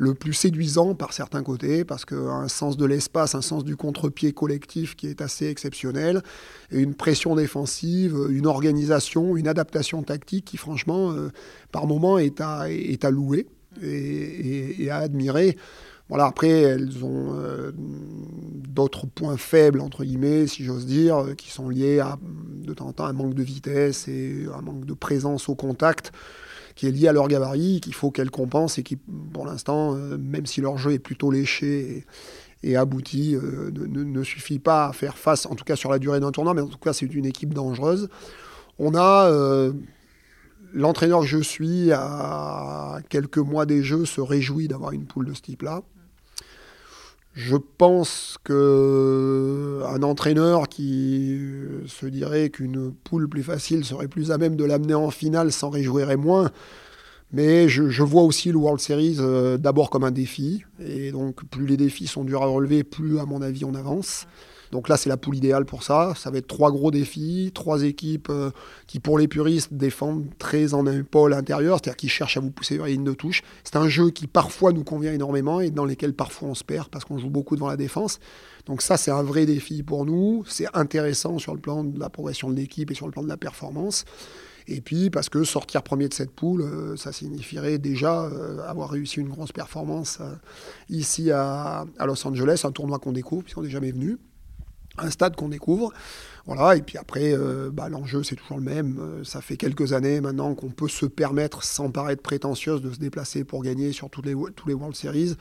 le 0.00 0.14
plus 0.14 0.32
séduisant 0.32 0.94
par 0.94 1.12
certains 1.12 1.42
côtés, 1.42 1.84
parce 1.84 2.06
qu'un 2.06 2.48
sens 2.48 2.78
de 2.78 2.86
l'espace, 2.86 3.34
un 3.34 3.42
sens 3.42 3.64
du 3.64 3.76
contre-pied 3.76 4.32
collectif 4.32 4.96
qui 4.96 5.08
est 5.08 5.20
assez 5.20 5.46
exceptionnel, 5.46 6.22
et 6.70 6.80
une 6.80 6.94
pression 6.94 7.36
défensive, 7.36 8.16
une 8.30 8.46
organisation, 8.46 9.36
une 9.36 9.46
adaptation 9.46 10.02
tactique 10.02 10.46
qui, 10.46 10.56
franchement, 10.56 11.12
euh, 11.12 11.28
par 11.70 11.86
moment, 11.86 12.16
est 12.16 12.40
à, 12.40 12.70
est 12.70 13.04
à 13.04 13.10
louer 13.10 13.46
et, 13.82 14.88
à 14.90 14.96
admirer. 14.96 15.58
Voilà, 16.08 16.24
après, 16.24 16.48
elles 16.48 17.04
ont 17.04 17.34
euh, 17.34 17.70
d'autres 17.76 19.06
points 19.06 19.36
faibles, 19.36 19.82
entre 19.82 20.02
guillemets, 20.02 20.46
si 20.46 20.64
j'ose 20.64 20.86
dire, 20.86 21.34
qui 21.36 21.50
sont 21.50 21.68
liés 21.68 22.00
à, 22.00 22.18
de 22.22 22.72
temps 22.72 22.86
en 22.86 22.92
temps, 22.94 23.04
un 23.04 23.12
manque 23.12 23.34
de 23.34 23.42
vitesse 23.42 24.08
et 24.08 24.46
un 24.56 24.62
manque 24.62 24.86
de 24.86 24.94
présence 24.94 25.50
au 25.50 25.54
contact 25.54 26.10
qui 26.74 26.86
est 26.86 26.90
lié 26.90 27.08
à 27.08 27.12
leur 27.12 27.28
gabarit, 27.28 27.80
qu'il 27.80 27.94
faut 27.94 28.10
qu'elles 28.10 28.30
compensent 28.30 28.78
et 28.78 28.82
qui, 28.82 28.96
pour 28.96 29.46
l'instant, 29.46 29.94
euh, 29.94 30.16
même 30.18 30.46
si 30.46 30.60
leur 30.60 30.78
jeu 30.78 30.92
est 30.92 30.98
plutôt 30.98 31.30
léché 31.30 32.04
et, 32.62 32.76
abouti, 32.76 33.34
euh, 33.34 33.70
ne, 33.72 34.22
suffit 34.22 34.58
pas 34.58 34.86
à 34.86 34.92
faire 34.92 35.16
face, 35.16 35.46
en 35.46 35.54
tout 35.54 35.64
cas 35.64 35.76
sur 35.76 35.90
la 35.90 35.98
durée 35.98 36.20
d'un 36.20 36.30
tournoi, 36.30 36.54
mais 36.54 36.60
en 36.60 36.68
tout 36.68 36.78
cas 36.78 36.92
c'est 36.92 37.06
une 37.06 37.26
équipe 37.26 37.54
dangereuse. 37.54 38.08
On 38.78 38.94
a 38.94 39.28
euh, 39.30 39.72
l'entraîneur 40.72 41.20
que 41.20 41.26
je 41.26 41.38
suis, 41.38 41.90
à 41.92 42.98
quelques 43.08 43.38
mois 43.38 43.66
des 43.66 43.82
Jeux, 43.82 44.04
se 44.04 44.20
réjouit 44.20 44.68
d'avoir 44.68 44.92
une 44.92 45.04
poule 45.04 45.26
de 45.26 45.34
ce 45.34 45.42
type-là. 45.42 45.82
Je 47.42 47.56
pense 47.56 48.36
que 48.44 49.80
un 49.86 50.02
entraîneur 50.02 50.68
qui 50.68 51.40
se 51.86 52.04
dirait 52.04 52.50
qu'une 52.50 52.92
poule 52.92 53.30
plus 53.30 53.42
facile 53.42 53.82
serait 53.86 54.08
plus 54.08 54.30
à 54.30 54.36
même 54.36 54.56
de 54.56 54.64
l'amener 54.64 54.92
en 54.92 55.10
finale 55.10 55.50
s'en 55.50 55.70
réjouirait 55.70 56.18
moins. 56.18 56.50
Mais 57.32 57.66
je, 57.70 58.02
vois 58.02 58.24
aussi 58.24 58.52
le 58.52 58.58
World 58.58 58.78
Series 58.78 59.16
euh, 59.20 59.56
d'abord 59.56 59.88
comme 59.88 60.04
un 60.04 60.10
défi. 60.10 60.64
Et 60.84 61.12
donc, 61.12 61.42
plus 61.46 61.64
les 61.64 61.78
défis 61.78 62.08
sont 62.08 62.24
durs 62.24 62.42
à 62.42 62.46
relever, 62.46 62.84
plus, 62.84 63.18
à 63.18 63.24
mon 63.24 63.40
avis, 63.40 63.64
on 63.64 63.74
avance. 63.74 64.26
Donc 64.72 64.88
là, 64.88 64.96
c'est 64.96 65.08
la 65.08 65.16
poule 65.16 65.36
idéale 65.36 65.64
pour 65.64 65.82
ça. 65.82 66.12
Ça 66.16 66.30
va 66.30 66.38
être 66.38 66.46
trois 66.46 66.70
gros 66.70 66.90
défis, 66.90 67.50
trois 67.54 67.82
équipes 67.82 68.28
euh, 68.30 68.50
qui, 68.86 69.00
pour 69.00 69.18
les 69.18 69.26
puristes, 69.26 69.72
défendent 69.72 70.26
très 70.38 70.74
en 70.74 70.86
un 70.86 71.02
pôle 71.02 71.32
intérieur, 71.34 71.78
c'est-à-dire 71.78 71.96
qui 71.96 72.08
cherchent 72.08 72.36
à 72.36 72.40
vous 72.40 72.50
pousser 72.50 72.76
vers 72.76 72.86
les 72.86 72.92
lignes 72.92 73.04
de 73.04 73.12
touche. 73.12 73.42
C'est 73.64 73.76
un 73.76 73.88
jeu 73.88 74.10
qui 74.10 74.26
parfois 74.26 74.72
nous 74.72 74.84
convient 74.84 75.12
énormément 75.12 75.60
et 75.60 75.70
dans 75.70 75.84
lequel 75.84 76.14
parfois 76.14 76.48
on 76.48 76.54
se 76.54 76.64
perd 76.64 76.88
parce 76.88 77.04
qu'on 77.04 77.18
joue 77.18 77.30
beaucoup 77.30 77.56
devant 77.56 77.68
la 77.68 77.76
défense. 77.76 78.20
Donc 78.66 78.82
ça, 78.82 78.96
c'est 78.96 79.10
un 79.10 79.22
vrai 79.22 79.46
défi 79.46 79.82
pour 79.82 80.06
nous. 80.06 80.44
C'est 80.46 80.66
intéressant 80.74 81.38
sur 81.38 81.54
le 81.54 81.60
plan 81.60 81.82
de 81.82 81.98
la 81.98 82.08
progression 82.08 82.50
de 82.50 82.54
l'équipe 82.54 82.90
et 82.90 82.94
sur 82.94 83.06
le 83.06 83.12
plan 83.12 83.22
de 83.22 83.28
la 83.28 83.36
performance. 83.36 84.04
Et 84.68 84.80
puis 84.80 85.10
parce 85.10 85.28
que 85.28 85.42
sortir 85.42 85.82
premier 85.82 86.08
de 86.08 86.14
cette 86.14 86.30
poule, 86.30 86.62
euh, 86.62 86.96
ça 86.96 87.12
signifierait 87.12 87.78
déjà 87.78 88.24
euh, 88.24 88.60
avoir 88.68 88.90
réussi 88.90 89.18
une 89.18 89.28
grosse 89.28 89.50
performance 89.50 90.20
ici 90.88 91.32
à, 91.32 91.86
Los 91.98 92.24
Angeles, 92.24 92.60
un 92.64 92.70
tournoi 92.70 93.00
qu'on 93.00 93.12
découvre 93.12 93.42
puisqu'on 93.42 93.62
n'est 93.62 93.70
jamais 93.70 93.90
venu 93.90 94.18
un 94.98 95.10
stade 95.10 95.36
qu'on 95.36 95.48
découvre. 95.48 95.92
Voilà, 96.46 96.76
et 96.76 96.82
puis 96.82 96.98
après, 96.98 97.32
euh, 97.32 97.70
bah, 97.72 97.88
l'enjeu, 97.88 98.22
c'est 98.22 98.36
toujours 98.36 98.58
le 98.58 98.64
même. 98.64 98.98
Euh, 98.98 99.24
ça 99.24 99.40
fait 99.40 99.56
quelques 99.56 99.92
années 99.92 100.20
maintenant 100.20 100.54
qu'on 100.54 100.70
peut 100.70 100.88
se 100.88 101.06
permettre, 101.06 101.62
sans 101.62 101.90
paraître 101.90 102.22
prétentieuse, 102.22 102.82
de 102.82 102.90
se 102.90 102.98
déplacer 102.98 103.44
pour 103.44 103.62
gagner 103.62 103.92
sur 103.92 104.10
les, 104.24 104.34
tous 104.56 104.68
les 104.68 104.74
World 104.74 104.96
Series. 104.96 105.36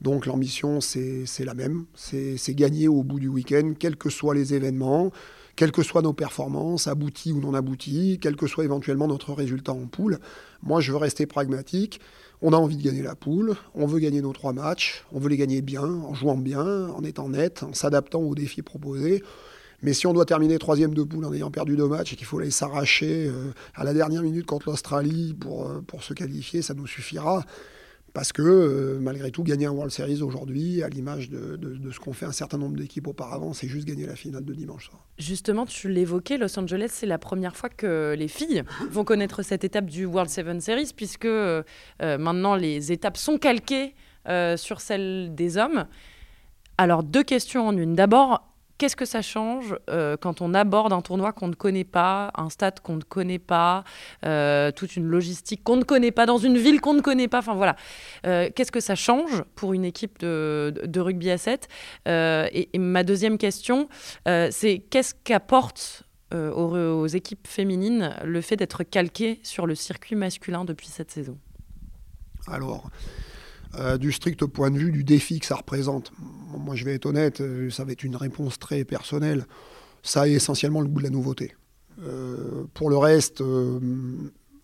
Donc 0.00 0.26
l'ambition, 0.26 0.80
c'est 0.80 1.26
la 1.40 1.54
même. 1.54 1.84
C'est 1.94 2.54
gagner 2.54 2.88
au 2.88 3.02
bout 3.02 3.20
du 3.20 3.28
week-end, 3.28 3.74
quels 3.78 3.96
que 3.96 4.08
soient 4.08 4.34
les 4.34 4.54
événements, 4.54 5.12
quelles 5.56 5.72
que 5.72 5.82
soient 5.82 6.00
nos 6.00 6.14
performances, 6.14 6.86
abouties 6.86 7.32
ou 7.32 7.40
non 7.40 7.52
abouties, 7.52 8.18
quel 8.20 8.34
que 8.34 8.46
soit 8.46 8.64
éventuellement 8.64 9.08
notre 9.08 9.34
résultat 9.34 9.72
en 9.72 9.86
poule. 9.86 10.18
Moi, 10.62 10.80
je 10.80 10.92
veux 10.92 10.98
rester 10.98 11.26
pragmatique. 11.26 12.00
On 12.42 12.52
a 12.52 12.56
envie 12.56 12.76
de 12.76 12.82
gagner 12.82 13.02
la 13.02 13.14
poule, 13.14 13.54
on 13.74 13.86
veut 13.86 13.98
gagner 13.98 14.22
nos 14.22 14.32
trois 14.32 14.54
matchs, 14.54 15.04
on 15.12 15.18
veut 15.18 15.28
les 15.28 15.36
gagner 15.36 15.60
bien, 15.60 15.82
en 15.82 16.14
jouant 16.14 16.36
bien, 16.36 16.88
en 16.88 17.04
étant 17.04 17.28
net, 17.28 17.62
en 17.62 17.74
s'adaptant 17.74 18.20
aux 18.20 18.34
défis 18.34 18.62
proposés. 18.62 19.22
Mais 19.82 19.92
si 19.92 20.06
on 20.06 20.12
doit 20.12 20.24
terminer 20.24 20.58
troisième 20.58 20.94
de 20.94 21.02
poule 21.02 21.24
en 21.24 21.32
ayant 21.32 21.50
perdu 21.50 21.76
deux 21.76 21.88
matchs 21.88 22.12
et 22.12 22.16
qu'il 22.16 22.26
faut 22.26 22.38
aller 22.38 22.50
s'arracher 22.50 23.26
euh, 23.26 23.52
à 23.74 23.84
la 23.84 23.94
dernière 23.94 24.22
minute 24.22 24.46
contre 24.46 24.68
l'Australie 24.68 25.34
pour, 25.38 25.66
euh, 25.66 25.80
pour 25.86 26.02
se 26.02 26.12
qualifier, 26.14 26.62
ça 26.62 26.74
nous 26.74 26.86
suffira. 26.86 27.44
Parce 28.12 28.32
que, 28.32 28.42
euh, 28.42 28.98
malgré 29.00 29.30
tout, 29.30 29.42
gagner 29.42 29.66
un 29.66 29.70
World 29.70 29.92
Series 29.92 30.22
aujourd'hui, 30.22 30.82
à 30.82 30.88
l'image 30.88 31.30
de, 31.30 31.58
ce 31.92 31.98
qu'ont 32.00 32.12
fait 32.12 32.26
un 32.26 32.32
certain 32.32 32.58
nombre 32.58 32.76
d'équipes 32.76 33.06
auparavant, 33.06 33.52
c'est 33.52 33.68
juste 33.68 33.86
gagner 33.86 34.06
la 34.06 34.16
finale 34.16 34.44
de 34.44 34.52
dimanche 34.52 34.88
soir. 34.88 35.06
Justement, 35.18 35.66
tu 35.66 35.88
l'évoquais, 35.88 36.38
Los 36.38 36.58
Angeles, 36.58 36.90
c'est 36.92 37.06
la 37.06 37.18
première 37.18 37.56
fois 37.56 37.68
que 37.68 38.14
les 38.18 38.28
filles 38.28 38.64
vont 38.90 39.04
connaître 39.04 39.42
cette 39.42 39.64
étape 39.64 39.86
du 39.86 40.06
World 40.06 40.30
Seven 40.30 40.60
Series, 40.60 40.92
puisque 40.94 41.24
euh, 41.24 41.62
maintenant 42.00 42.56
les 42.56 42.92
étapes 42.92 43.16
sont 43.16 43.38
calquées 43.38 43.94
euh, 44.28 44.56
sur 44.56 44.80
celles 44.80 45.34
des 45.34 45.56
hommes. 45.56 45.86
Alors, 46.76 47.02
deux 47.02 47.22
questions 47.22 47.66
en 47.66 47.76
une. 47.76 47.94
D'abord, 47.94 48.49
Qu'est-ce 48.80 48.96
que 48.96 49.04
ça 49.04 49.20
change 49.20 49.76
euh, 49.90 50.16
quand 50.16 50.40
on 50.40 50.54
aborde 50.54 50.94
un 50.94 51.02
tournoi 51.02 51.34
qu'on 51.34 51.48
ne 51.48 51.54
connaît 51.54 51.84
pas, 51.84 52.30
un 52.34 52.48
stade 52.48 52.80
qu'on 52.80 52.96
ne 52.96 53.02
connaît 53.02 53.38
pas, 53.38 53.84
euh, 54.24 54.72
toute 54.72 54.96
une 54.96 55.04
logistique 55.04 55.62
qu'on 55.62 55.76
ne 55.76 55.84
connaît 55.84 56.12
pas, 56.12 56.24
dans 56.24 56.38
une 56.38 56.56
ville 56.56 56.80
qu'on 56.80 56.94
ne 56.94 57.02
connaît 57.02 57.28
pas 57.28 57.40
Enfin 57.40 57.52
voilà. 57.52 57.76
Euh, 58.24 58.48
qu'est-ce 58.56 58.72
que 58.72 58.80
ça 58.80 58.94
change 58.94 59.44
pour 59.54 59.74
une 59.74 59.84
équipe 59.84 60.18
de, 60.20 60.98
rugby 60.98 61.30
à 61.30 61.36
7 61.36 61.68
et, 62.06 62.70
ma 62.78 63.04
deuxième 63.04 63.36
question, 63.36 63.90
c'est 64.24 64.78
qu'est-ce 64.88 65.12
qu'apporte 65.24 66.04
aux, 66.32 67.06
équipes 67.06 67.46
féminines 67.46 68.16
le 68.24 68.40
fait 68.40 68.56
d'être 68.56 68.82
calqué 68.82 69.40
sur 69.42 69.66
le 69.66 69.74
circuit 69.74 70.16
masculin 70.16 70.64
depuis 70.64 70.88
cette 70.88 71.10
saison? 71.10 71.36
Alors. 72.46 72.88
Du 73.98 74.12
strict 74.12 74.44
point 74.46 74.70
de 74.70 74.78
vue 74.78 74.90
du 74.90 75.04
défi 75.04 75.38
que 75.38 75.46
ça 75.46 75.56
représente 75.56 76.12
moi 76.58 76.74
je 76.74 76.84
vais 76.84 76.94
être 76.94 77.06
honnête, 77.06 77.40
euh, 77.40 77.70
ça 77.70 77.84
va 77.84 77.92
être 77.92 78.04
une 78.04 78.16
réponse 78.16 78.58
très 78.58 78.84
personnelle. 78.84 79.46
Ça 80.02 80.28
est 80.28 80.32
essentiellement 80.32 80.80
le 80.80 80.88
goût 80.88 80.98
de 80.98 81.04
la 81.04 81.10
nouveauté. 81.10 81.54
Euh, 82.02 82.64
pour 82.74 82.88
le 82.88 82.96
reste, 82.96 83.40
euh, 83.40 83.78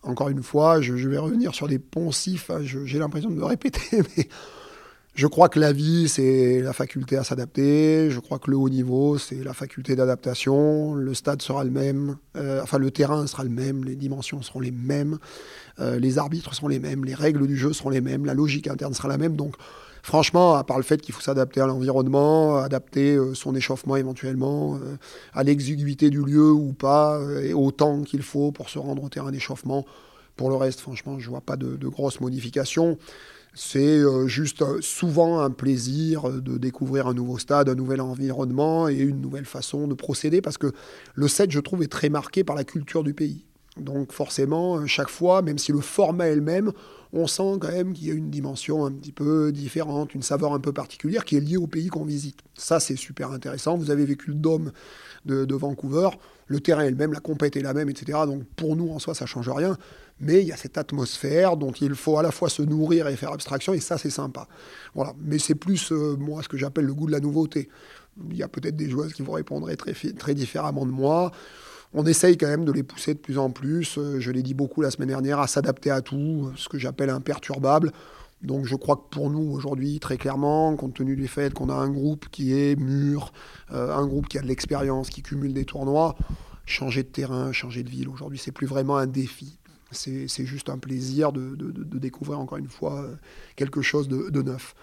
encore 0.03 0.29
une 0.29 0.41
fois, 0.41 0.81
je, 0.81 0.93
vais 0.93 1.17
revenir 1.17 1.53
sur 1.53 1.67
des 1.67 1.79
poncifs. 1.79 2.49
Hein, 2.49 2.61
j'ai 2.63 2.97
l'impression 2.97 3.29
de 3.29 3.35
me 3.35 3.45
répéter, 3.45 4.01
mais 4.17 4.27
je 5.17 5.27
crois 5.27 5.49
que 5.49 5.59
la 5.59 5.73
vie, 5.73 6.07
c'est 6.07 6.61
la 6.61 6.71
faculté 6.71 7.17
à 7.17 7.25
s'adapter. 7.25 8.09
Je 8.09 8.19
crois 8.21 8.39
que 8.39 8.49
le 8.49 8.55
haut 8.55 8.69
niveau, 8.69 9.17
c'est 9.17 9.43
la 9.43 9.53
faculté 9.53 9.97
d'adaptation. 9.97 10.93
Le 10.93 11.13
stade 11.13 11.41
sera 11.41 11.65
le 11.65 11.71
même. 11.71 12.17
enfin, 12.61 12.77
le 12.77 12.91
terrain 12.91 13.27
sera 13.27 13.43
le 13.43 13.49
même. 13.49 13.83
Les 13.83 13.95
dimensions 13.95 14.41
seront 14.41 14.59
les 14.59 14.71
mêmes. 14.71 15.17
les 15.79 16.17
arbitres 16.17 16.53
seront 16.53 16.69
les 16.69 16.79
mêmes. 16.79 17.03
Les 17.03 17.15
règles 17.15 17.47
du 17.47 17.57
jeu 17.57 17.73
seront 17.73 17.89
les 17.89 18.01
mêmes. 18.01 18.25
La 18.25 18.33
logique 18.33 18.67
interne 18.67 18.93
sera 18.93 19.07
la 19.07 19.17
même. 19.17 19.35
Donc, 19.35 19.55
franchement, 20.07 20.55
à 20.55 20.63
part 20.63 20.77
le 20.77 20.83
fait 20.83 21.01
qu'il 21.01 21.13
faut 21.13 21.21
s'adapter 21.21 21.59
à 21.59 21.67
l'environnement, 21.67 22.57
adapter 22.57 23.17
euh, 23.17 23.33
son 23.33 23.53
échauffement 23.55 23.97
éventuellement, 23.97 24.75
euh, 24.75 24.95
à 25.33 25.43
l'exiguïté 25.43 26.09
du 26.09 26.23
lieu 26.23 26.49
ou 26.49 26.71
pas, 26.71 27.17
euh, 27.17 27.41
et 27.41 27.53
au 27.53 27.71
temps 27.71 28.03
qu'il 28.03 28.21
faut 28.21 28.53
pour 28.53 28.69
se 28.69 28.79
rendre 28.79 29.03
au 29.03 29.09
terrain 29.09 29.31
d'échauffement. 29.31 29.85
Pour 30.37 30.49
le 30.49 30.55
reste, 30.55 30.79
franchement, 30.79 31.19
je 31.19 31.25
ne 31.25 31.31
vois 31.31 31.41
pas 31.41 31.57
de, 31.57 31.87
grosses 31.87 32.21
modifications. 32.21 32.97
C'est 33.59 34.03
juste 34.27 34.63
souvent 34.81 35.39
un 35.39 35.49
plaisir 35.49 36.29
de 36.29 36.59
découvrir 36.59 37.07
un 37.07 37.15
nouveau 37.15 37.39
stade, 37.39 37.69
un 37.69 37.73
nouvel 37.73 38.01
environnement 38.01 38.87
et 38.87 38.97
une 38.97 39.19
nouvelle 39.19 39.45
façon 39.45 39.87
de 39.87 39.95
procéder 39.95 40.41
parce 40.41 40.59
que 40.59 40.71
le 41.15 41.27
set, 41.27 41.49
je 41.49 41.59
trouve, 41.59 41.81
est 41.81 41.91
très 41.91 42.09
marqué 42.09 42.43
par 42.43 42.55
la 42.55 42.63
culture 42.63 43.03
du 43.03 43.15
pays. 43.15 43.45
Donc 43.75 44.11
forcément, 44.11 44.85
chaque 44.85 45.09
fois, 45.09 45.41
même 45.41 45.57
si 45.57 45.71
le 45.71 45.81
format 45.81 46.27
est 46.27 46.35
le 46.35 46.41
même, 46.41 46.71
on 47.13 47.25
sent 47.25 47.57
quand 47.59 47.71
même 47.71 47.93
qu'il 47.93 48.07
y 48.07 48.11
a 48.11 48.13
une 48.13 48.29
dimension 48.29 48.85
un 48.85 48.91
petit 48.91 49.11
peu 49.11 49.51
différente, 49.51 50.13
une 50.13 50.21
saveur 50.21 50.53
un 50.53 50.59
peu 50.59 50.71
particulière 50.71 51.25
qui 51.25 51.35
est 51.35 51.39
liée 51.39 51.57
au 51.57 51.67
pays 51.67 51.87
qu'on 51.87 52.05
visite. 52.05 52.41
Ça, 52.53 52.79
c'est 52.79 52.95
super 52.95 53.31
intéressant. 53.31 53.75
Vous 53.75 53.89
avez 53.89 54.05
vécu 54.05 54.29
le 54.29 54.35
Dôme 54.35 54.71
de, 55.25 55.55
Vancouver, 55.55 56.09
le 56.47 56.59
terrain 56.59 56.83
est 56.83 56.91
le 56.91 56.95
même, 56.95 57.13
la 57.13 57.19
compète 57.19 57.55
est 57.57 57.61
la 57.61 57.73
même, 57.73 57.89
etc. 57.89 58.19
Donc 58.25 58.43
pour 58.55 58.75
nous, 58.75 58.89
en 58.91 58.99
soi, 58.99 59.13
ça 59.13 59.25
change 59.25 59.49
rien. 59.49 59.77
Mais 60.19 60.41
il 60.41 60.47
y 60.47 60.51
a 60.51 60.57
cette 60.57 60.77
atmosphère 60.77 61.57
dont 61.57 61.71
il 61.71 61.93
faut 61.93 62.17
à 62.17 62.23
la 62.23 62.31
fois 62.31 62.49
se 62.49 62.61
nourrir 62.61 63.07
et 63.07 63.15
faire 63.15 63.31
abstraction, 63.31 63.73
et 63.73 63.79
ça, 63.79 63.97
c'est 63.97 64.09
sympa. 64.09 64.47
Voilà. 64.95 65.13
Mais 65.19 65.37
c'est 65.39 65.55
plus, 65.55 65.91
euh, 65.91 66.15
moi, 66.17 66.41
ce 66.41 66.49
que 66.49 66.57
j'appelle 66.57 66.85
le 66.85 66.93
goût 66.93 67.05
de 67.05 67.11
la 67.11 67.19
nouveauté. 67.19 67.69
Il 68.31 68.35
y 68.37 68.43
a 68.43 68.47
peut-être 68.47 68.75
des 68.75 68.89
joueuses 68.89 69.13
qui 69.13 69.21
vous 69.21 69.33
répondraient 69.33 69.75
très, 69.75 69.93
très 69.93 70.33
différemment 70.33 70.85
de 70.85 70.91
moi 70.91 71.31
on 71.93 72.05
essaye 72.05 72.37
quand 72.37 72.47
même 72.47 72.65
de 72.65 72.71
les 72.71 72.83
pousser 72.83 73.13
de 73.13 73.19
plus 73.19 73.37
en 73.37 73.49
plus. 73.49 73.97
Euh, 73.97 74.19
je 74.19 74.31
l'ai 74.31 74.43
dit 74.43 74.53
beaucoup 74.53 74.81
la 74.81 74.91
semaine 74.91 75.09
dernière, 75.09 75.39
à 75.39 75.47
s'adapter 75.47 75.89
à 75.89 76.01
tout, 76.01 76.51
ce 76.55 76.69
que 76.69 76.77
j'appelle 76.77 77.09
imperturbable. 77.09 77.91
Donc 78.41 78.65
je 78.65 78.75
crois 78.75 78.95
que 78.97 79.09
pour 79.09 79.29
nous 79.29 79.51
aujourd'hui, 79.51 79.99
très 79.99 80.17
clairement, 80.17 80.75
compte 80.75 80.93
tenu 80.93 81.15
du 81.15 81.27
fait 81.27 81.53
qu'on 81.53 81.69
a 81.69 81.73
un 81.73 81.89
groupe 81.89 82.27
qui 82.29 82.53
est 82.53 82.79
mûr, 82.79 83.31
euh, 83.71 83.95
un 83.95 84.05
groupe 84.05 84.27
qui 84.27 84.37
a 84.37 84.41
de 84.41 84.47
l'expérience, 84.47 85.09
qui 85.09 85.23
cumule 85.23 85.53
des 85.53 85.65
tournois, 85.65 86.15
changer 86.65 87.03
de 87.03 87.07
terrain, 87.07 87.51
changer 87.51 87.83
de 87.83 87.89
ville, 87.89 88.09
aujourd'hui 88.09 88.37
c'est 88.37 88.51
plus 88.51 88.67
vraiment 88.67 88.97
un 88.97 89.07
défi. 89.07 89.57
C'est 89.91 90.27
juste 90.45 90.69
un 90.69 90.77
plaisir 90.77 91.31
de, 91.31 91.55
découvrir 91.97 92.39
encore 92.39 92.57
une 92.57 92.67
fois 92.67 93.03
euh, 93.03 93.15
quelque 93.55 93.81
chose 93.81 94.09
de, 94.09 94.41
neuf. 94.41 94.75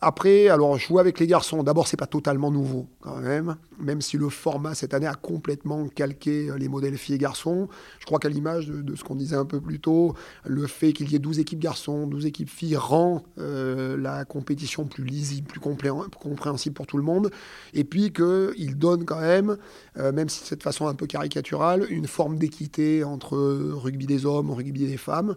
Après, 0.00 0.48
alors 0.48 0.78
jouer 0.78 1.00
avec 1.00 1.18
les 1.20 1.26
garçons, 1.26 1.62
d'abord 1.62 1.88
c'est 1.88 1.96
pas 1.96 2.06
totalement 2.06 2.50
nouveau 2.50 2.86
quand 3.00 3.16
même, 3.16 3.56
même 3.78 4.00
si 4.00 4.16
le 4.16 4.28
format 4.28 4.74
cette 4.74 4.94
année 4.94 5.06
a 5.06 5.14
complètement 5.14 5.88
calqué 5.88 6.48
euh, 6.48 6.56
les 6.56 6.68
modèles 6.68 6.96
filles 6.96 7.16
et 7.16 7.18
garçons. 7.18 7.68
Je 7.98 8.06
crois 8.06 8.18
qu'à 8.18 8.28
l'image 8.28 8.68
de, 8.68 8.96
ce 8.96 9.04
qu'on 9.04 9.14
disait 9.14 9.36
un 9.36 9.44
peu 9.44 9.60
plus 9.60 9.80
tôt, 9.80 10.14
le 10.44 10.66
fait 10.66 10.92
qu'il 10.92 11.10
y 11.10 11.16
ait 11.16 11.18
12 11.18 11.38
équipes 11.38 11.58
garçons, 11.58 12.06
12 12.06 12.26
équipes 12.26 12.48
filles 12.48 12.76
rend 12.76 13.24
euh, 13.38 13.96
la 13.96 14.24
compétition 14.24 14.86
plus 14.86 15.04
lisible, 15.04 15.46
plus 15.46 15.60
compréhensible 15.60 16.74
pour 16.74 16.86
tout 16.86 16.96
le 16.96 17.02
monde, 17.02 17.30
et 17.74 17.84
puis 17.84 18.12
qu'il 18.12 18.78
donne 18.78 19.04
quand 19.04 19.20
même, 19.20 19.58
euh, 19.98 20.12
même 20.12 20.28
si 20.28 20.54
de 20.54 20.62
façon 20.62 20.86
un 20.86 20.94
peu 20.94 21.06
caricaturale, 21.06 21.86
une 21.90 22.06
forme 22.06 22.38
d'équité 22.38 23.04
entre 23.04 23.36
rugby 23.36 24.06
des 24.06 24.24
hommes, 24.24 24.50
rugby 24.50 24.86
des 24.86 24.96
femmes, 24.96 25.34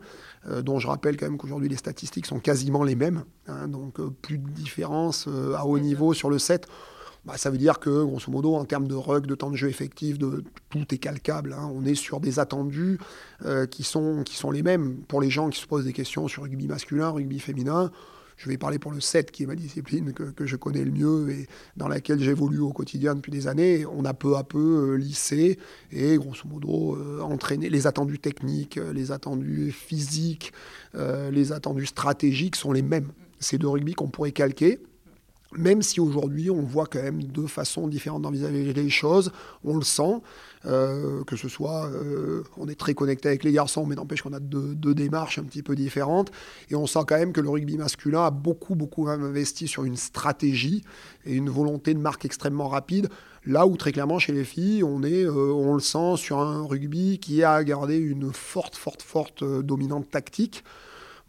dont 0.64 0.80
je 0.80 0.88
rappelle 0.88 1.18
quand 1.18 1.26
même 1.26 1.38
qu'aujourd'hui 1.38 1.68
les 1.68 1.76
statistiques 1.76 2.26
sont 2.26 2.40
quasiment 2.40 2.84
les 2.84 2.96
mêmes, 2.96 3.24
hein, 3.48 3.68
donc 3.68 4.02
plus 4.22 4.38
de 4.38 4.50
différence 4.50 5.28
euh, 5.28 5.56
à 5.56 5.66
haut 5.66 5.80
niveau 5.80 6.14
sur 6.14 6.30
le 6.30 6.40
set, 6.40 6.68
bah, 7.28 7.36
ça 7.36 7.50
veut 7.50 7.58
dire 7.58 7.80
que, 7.80 8.06
grosso 8.06 8.32
modo, 8.32 8.56
en 8.56 8.64
termes 8.64 8.88
de 8.88 8.96
rug, 8.96 9.26
de 9.26 9.36
temps 9.36 9.52
de 9.52 9.58
jeu 9.58 9.68
effectif, 9.68 10.18
de, 10.18 10.46
tout 10.70 10.86
est 10.94 10.98
calcable. 10.98 11.54
Hein. 11.54 11.70
On 11.74 11.84
est 11.84 11.94
sur 11.94 12.22
des 12.22 12.40
attendus 12.40 13.00
euh, 13.46 13.66
qui, 13.66 13.84
sont, 13.84 14.24
qui 14.24 14.38
sont 14.38 14.50
les 14.50 14.64
mêmes. 14.64 15.02
Pour 15.10 15.20
les 15.20 15.30
gens 15.30 15.50
qui 15.50 15.60
se 15.60 15.68
posent 15.68 15.84
des 15.84 15.92
questions 15.92 16.30
sur 16.30 16.44
rugby 16.44 16.68
masculin, 16.68 17.10
rugby 17.10 17.40
féminin, 17.40 17.92
je 18.38 18.48
vais 18.48 18.58
parler 18.58 18.80
pour 18.80 18.94
le 18.94 19.02
7, 19.02 19.32
qui 19.32 19.44
est 19.44 19.46
ma 19.46 19.56
discipline 19.56 20.14
que, 20.14 20.46
je 20.46 20.56
connais 20.56 20.86
le 20.86 20.92
mieux 20.92 21.30
et 21.32 21.48
dans 21.76 21.90
laquelle 21.90 22.22
j'évolue 22.22 22.60
au 22.60 22.72
quotidien 22.72 23.14
depuis 23.14 23.32
des 23.32 23.48
années. 23.48 23.86
On 23.86 24.06
a 24.06 24.14
peu 24.14 24.38
à 24.38 24.46
peu 24.46 24.94
euh, 24.94 24.96
lissé 24.96 25.60
et, 25.92 26.16
grosso 26.16 26.48
modo, 26.48 26.98
entraîné. 27.22 27.70
Les 27.70 27.88
attendus 27.88 28.20
techniques, 28.20 28.80
les 28.94 29.12
attendus 29.12 29.72
physiques, 29.72 30.54
les 30.94 31.52
attendus 31.52 31.88
stratégiques 31.88 32.56
sont 32.56 32.72
les 32.72 32.84
mêmes 32.84 33.12
c'est 33.40 33.58
de 33.58 33.68
rugby 33.68 33.94
qu'on 33.94 34.10
pourrait 34.10 34.32
calquer. 34.32 34.80
Même 35.56 35.82
si 35.82 36.02
aujourd'hui 36.02 36.50
on 36.50 36.62
voit 36.62 36.88
quand 36.88 37.02
même 37.02 37.24
deux 37.24 37.48
façons 37.48 37.88
différentes 37.88 38.22
d'envisager 38.22 38.74
les 38.74 38.90
choses, 38.90 39.32
on 39.64 39.78
le 39.78 39.84
sent, 39.84 40.22
euh, 40.66 41.24
que 41.24 41.38
ce 41.38 41.48
soit, 41.48 41.86
euh, 41.86 42.44
on 42.58 42.68
est 42.68 42.78
très 42.78 42.94
connecté 42.94 43.30
avec 43.30 43.46
les 43.46 43.54
garçons, 43.54 43.86
mais 43.86 43.96
n'empêche 43.96 44.22
qu'on 44.24 44.34
a 44.34 44.42
deux, 44.42 44.76
démarches 44.94 45.40
un 45.40 45.44
petit 45.44 45.64
peu 45.64 45.74
différentes, 45.74 46.32
et 46.70 46.76
on 46.76 46.86
sent 46.86 47.00
quand 47.08 47.18
même 47.18 47.32
que 47.32 47.40
le 47.40 47.50
rugby 47.50 47.78
masculin 47.78 48.26
a 48.26 48.32
beaucoup, 48.32 48.76
beaucoup 48.76 49.08
investi 49.08 49.70
sur 49.70 49.86
une 49.86 49.96
stratégie 49.96 50.84
et 51.26 51.34
une 51.34 51.50
volonté 51.50 51.94
de 51.94 52.00
marque 52.00 52.26
extrêmement 52.26 52.68
rapide, 52.68 53.08
là 53.46 53.66
où 53.66 53.78
très 53.78 53.94
clairement 53.94 54.20
chez 54.20 54.34
les 54.34 54.44
filles, 54.44 54.84
on, 54.84 55.02
est, 55.02 55.24
euh, 55.24 55.54
on 55.54 55.76
le 55.76 55.80
sent 55.80 56.18
sur 56.18 56.40
un 56.40 56.66
rugby 56.66 57.20
qui 57.20 57.44
a 57.46 57.64
gardé 57.64 57.96
une 57.96 58.34
forte, 58.34 58.76
forte, 58.76 59.02
forte 59.02 59.46
dominante 59.62 60.10
tactique. 60.10 60.66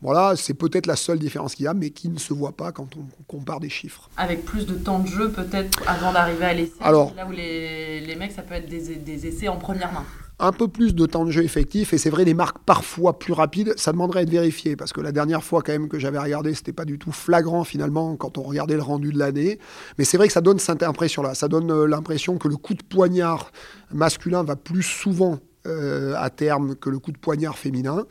Voilà, 0.00 0.37
c'est 0.37 0.55
peut-être 0.55 0.87
la 0.87 0.95
seule 0.95 1.19
différence 1.19 1.57
qu'il 1.57 1.64
y 1.64 1.69
a, 1.69 1.75
mais 1.75 1.90
qui 1.90 2.09
ne 2.09 2.19
se 2.19 2.33
voit 2.33 2.52
pas 2.52 2.71
quand 2.71 2.88
on 2.97 3.05
compare 3.26 3.59
des 3.59 3.69
chiffres. 3.69 4.09
Avec 4.17 4.45
plus 4.45 4.64
de 4.64 4.75
temps 4.75 5.00
de 5.00 5.09
jeu 5.09 5.31
peut-être 5.31 5.83
avant 5.88 6.12
d'arriver 6.12 6.45
à 6.45 6.55
l'essai, 6.55 6.73
Alors, 6.81 7.12
là 7.17 7.26
où 7.26 7.33
les, 7.33 8.00
les, 8.00 8.14
mecs, 8.14 8.31
ça 8.31 8.43
peut 8.43 8.55
être 8.55 8.69
des, 8.69 8.95
des, 8.95 9.26
essais 9.26 9.49
en 9.49 9.57
première 9.57 9.93
main. 9.93 10.05
Un 10.38 10.52
peu 10.52 10.69
plus 10.69 10.95
de 10.95 11.05
temps 11.05 11.25
de 11.25 11.33
jeu 11.33 11.43
effectif, 11.43 11.93
et 11.93 11.99
c'est 11.99 12.11
vrai, 12.11 12.25
des 12.25 12.35
marques 12.35 12.59
parfois 12.64 13.19
plus 13.19 13.33
rapides, 13.33 13.75
ça 13.76 13.90
demanderait 13.90 14.21
à 14.21 14.23
être 14.23 14.31
vérifié, 14.31 14.76
parce 14.76 14.93
que 14.93 15.00
la 15.00 15.11
dernière 15.11 15.43
fois 15.43 15.62
quand 15.62 15.73
même 15.73 15.88
que 15.88 15.99
j'avais 15.99 16.19
regardé, 16.21 16.55
c'était 16.55 16.73
pas 16.73 16.85
du 16.85 16.97
tout 16.97 17.11
flagrant 17.11 17.64
finalement 17.64 18.14
quand 18.14 18.38
on 18.38 18.43
regardait 18.43 18.76
le 18.76 18.83
rendu 18.83 19.12
de 19.12 19.19
l'année, 19.19 19.59
mais 19.99 20.05
c'est 20.05 20.17
vrai 20.17 20.28
que 20.28 20.33
ça 20.33 20.40
donne 20.40 20.61
cette 20.61 20.85
impression-là, 20.85 21.35
ça 21.35 21.49
donne 21.49 21.73
euh, 21.73 21.88
l'impression 21.88 22.38
que 22.38 22.47
le 22.47 22.57
coup 22.57 22.75
de 22.75 22.85
poignard 22.85 23.50
masculin 23.93 24.45
va 24.45 24.55
plus 24.55 24.85
souvent 24.85 25.40
euh, 25.67 26.14
à 26.17 26.31
terme 26.31 26.76
que 26.76 26.88
le 26.88 27.00
coup 27.00 27.11
de 27.11 27.19
poignard 27.19 27.59
féminin. 27.59 28.07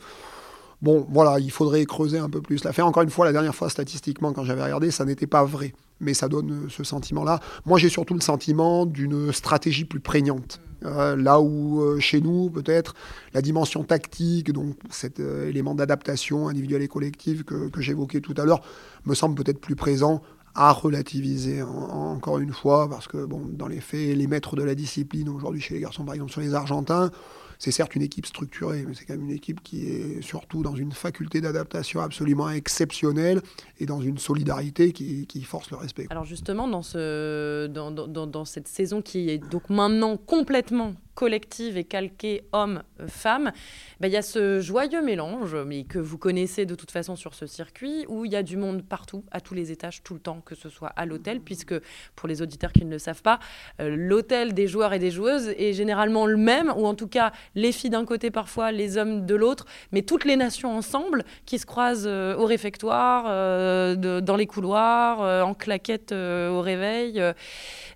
Bon, 0.80 1.04
voilà, 1.10 1.40
il 1.40 1.50
faudrait 1.50 1.84
creuser 1.86 2.18
un 2.18 2.30
peu 2.30 2.40
plus 2.40 2.62
l'affaire. 2.62 2.86
Encore 2.86 3.02
une 3.02 3.10
fois, 3.10 3.24
la 3.24 3.32
dernière 3.32 3.54
fois, 3.54 3.68
statistiquement, 3.68 4.32
quand 4.32 4.44
j'avais 4.44 4.62
regardé, 4.62 4.90
ça 4.90 5.04
n'était 5.04 5.26
pas 5.26 5.44
vrai. 5.44 5.72
Mais 6.00 6.14
ça 6.14 6.28
donne 6.28 6.52
euh, 6.52 6.68
ce 6.68 6.84
sentiment-là. 6.84 7.40
Moi, 7.66 7.78
j'ai 7.78 7.88
surtout 7.88 8.14
le 8.14 8.20
sentiment 8.20 8.86
d'une 8.86 9.32
stratégie 9.32 9.84
plus 9.84 9.98
prégnante. 9.98 10.60
Euh, 10.84 11.16
là 11.16 11.40
où, 11.40 11.82
euh, 11.82 11.98
chez 11.98 12.20
nous, 12.20 12.50
peut-être, 12.50 12.94
la 13.34 13.42
dimension 13.42 13.82
tactique, 13.82 14.52
donc 14.52 14.76
cet 14.90 15.18
élément 15.18 15.74
d'adaptation 15.74 16.46
individuelle 16.46 16.82
et 16.82 16.88
collective 16.88 17.42
que, 17.42 17.80
j'évoquais 17.80 18.20
tout 18.20 18.34
à 18.36 18.44
l'heure, 18.44 18.60
me 19.04 19.14
semble 19.14 19.34
peut-être 19.34 19.60
plus 19.60 19.74
présent 19.74 20.22
à 20.54 20.72
relativiser 20.72 21.62
encore 21.62 22.38
une 22.38 22.52
fois, 22.52 22.88
parce 22.88 23.06
que 23.06 23.24
bon, 23.24 23.42
dans 23.52 23.68
les 23.68 23.80
faits, 23.80 24.16
les 24.16 24.26
maîtres 24.26 24.56
de 24.56 24.62
la 24.62 24.74
discipline 24.74 25.28
aujourd'hui 25.28 25.60
chez 25.60 25.74
les 25.74 25.80
garçons, 25.80 26.04
par 26.04 26.14
exemple 26.14 26.32
sur 26.32 26.40
les 26.40 26.54
Argentins, 26.54 27.10
c'est 27.58 27.72
certes 27.72 27.94
une 27.96 28.02
équipe 28.02 28.26
structurée, 28.26 28.84
mais 28.86 28.94
c'est 28.94 29.04
quand 29.04 29.14
même 29.14 29.28
une 29.28 29.34
équipe 29.34 29.62
qui 29.62 29.88
est 29.88 30.22
surtout 30.22 30.62
dans 30.62 30.76
une 30.76 30.92
faculté 30.92 31.40
d'adaptation 31.40 32.00
absolument 32.00 32.50
exceptionnelle 32.50 33.42
et 33.80 33.86
dans 33.86 34.00
une 34.00 34.18
solidarité 34.18 34.92
qui, 34.92 35.26
force 35.42 35.70
le 35.70 35.76
respect. 35.76 36.06
Alors 36.10 36.24
justement, 36.24 36.68
dans, 36.68 36.82
ce, 36.82 37.66
dans, 37.66 37.90
dans, 37.90 38.26
dans, 38.26 38.44
cette 38.44 38.68
saison 38.68 39.02
qui 39.02 39.30
est 39.30 39.38
donc 39.38 39.70
maintenant 39.70 40.16
complètement 40.16 40.94
collective 41.18 41.76
et 41.76 41.82
calquée 41.82 42.44
homme-femme, 42.52 43.50
ben, 43.98 44.06
il 44.06 44.12
y 44.12 44.16
a 44.16 44.22
ce 44.22 44.60
joyeux 44.60 45.02
mélange, 45.02 45.56
mais 45.66 45.82
que 45.82 45.98
vous 45.98 46.16
connaissez 46.16 46.64
de 46.64 46.76
toute 46.76 46.92
façon 46.92 47.16
sur 47.16 47.34
ce 47.34 47.48
circuit, 47.48 48.04
où 48.06 48.24
il 48.24 48.30
y 48.30 48.36
a 48.36 48.44
du 48.44 48.56
monde 48.56 48.84
partout, 48.84 49.24
à 49.32 49.40
tous 49.40 49.54
les 49.54 49.72
étages, 49.72 50.04
tout 50.04 50.14
le 50.14 50.20
temps, 50.20 50.40
que 50.40 50.54
ce 50.54 50.68
soit 50.68 50.92
à 50.94 51.06
l'hôtel, 51.06 51.40
puisque 51.40 51.74
pour 52.14 52.28
les 52.28 52.40
auditeurs 52.40 52.70
qui 52.70 52.84
ne 52.84 52.92
le 52.92 53.00
savent 53.00 53.22
pas, 53.22 53.40
euh, 53.80 53.96
l'hôtel 53.96 54.54
des 54.54 54.68
joueurs 54.68 54.92
et 54.92 55.00
des 55.00 55.10
joueuses 55.10 55.48
est 55.48 55.72
généralement 55.72 56.24
le 56.24 56.36
même, 56.36 56.72
ou 56.76 56.86
en 56.86 56.94
tout 56.94 57.08
cas 57.08 57.32
les 57.56 57.72
filles 57.72 57.90
d'un 57.90 58.04
côté 58.04 58.30
parfois, 58.30 58.70
les 58.70 58.96
hommes 58.96 59.26
de 59.26 59.34
l'autre, 59.34 59.66
mais 59.90 60.02
toutes 60.02 60.24
les 60.24 60.36
nations 60.36 60.70
ensemble 60.70 61.24
qui 61.46 61.58
se 61.58 61.66
croisent 61.66 62.06
euh, 62.06 62.36
au 62.36 62.46
réfectoire, 62.46 63.24
euh, 63.26 64.20
dans 64.20 64.36
les 64.36 64.46
couloirs, 64.46 65.18
en 65.44 65.54
claquette 65.54 66.12
au 66.12 66.60
réveil. 66.60 67.20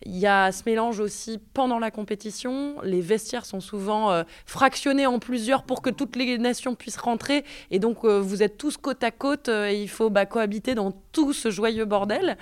Il 0.04 0.18
y 0.18 0.26
a 0.26 0.50
ce 0.50 0.62
mélange 0.66 0.98
aussi 0.98 1.38
pendant 1.54 1.78
la 1.78 1.92
compétition. 1.92 2.80
Les 2.82 3.11
vestiaires 3.12 3.44
sont 3.44 3.60
souvent 3.60 4.24
fractionnés 4.46 5.06
en 5.06 5.18
plusieurs 5.18 5.62
pour 5.64 5.82
que 5.82 5.90
toutes 5.90 6.16
les 6.16 6.38
nations 6.38 6.74
puissent 6.74 6.96
rentrer. 6.96 7.44
Et 7.70 7.78
donc, 7.78 8.04
vous 8.04 8.42
êtes 8.42 8.56
tous 8.56 8.76
côte 8.76 9.04
à 9.04 9.10
côte 9.10 9.48
et 9.48 9.82
il 9.82 9.88
faut 9.88 10.10
bah, 10.10 10.26
cohabiter 10.26 10.74
dans 10.74 10.92
tout 11.12 11.32
ce 11.32 11.50
joyeux 11.50 11.84
bordel. 11.84 12.36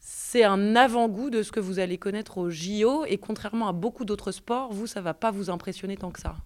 C'est 0.00 0.44
un 0.44 0.76
avant-goût 0.76 1.30
de 1.30 1.42
ce 1.42 1.52
que 1.52 1.60
vous 1.60 1.78
allez 1.78 1.98
connaître 1.98 2.38
au 2.38 2.50
JO. 2.50 3.04
Et 3.06 3.16
contrairement 3.16 3.68
à 3.68 3.72
beaucoup 3.72 4.04
d'autres 4.04 4.32
sports, 4.32 4.72
vous, 4.72 4.86
ça 4.86 5.00
va 5.00 5.14
pas 5.14 5.30
vous 5.30 5.50
impressionner 5.50 5.96
tant 5.96 6.10
que 6.10 6.20
ça. 6.20 6.36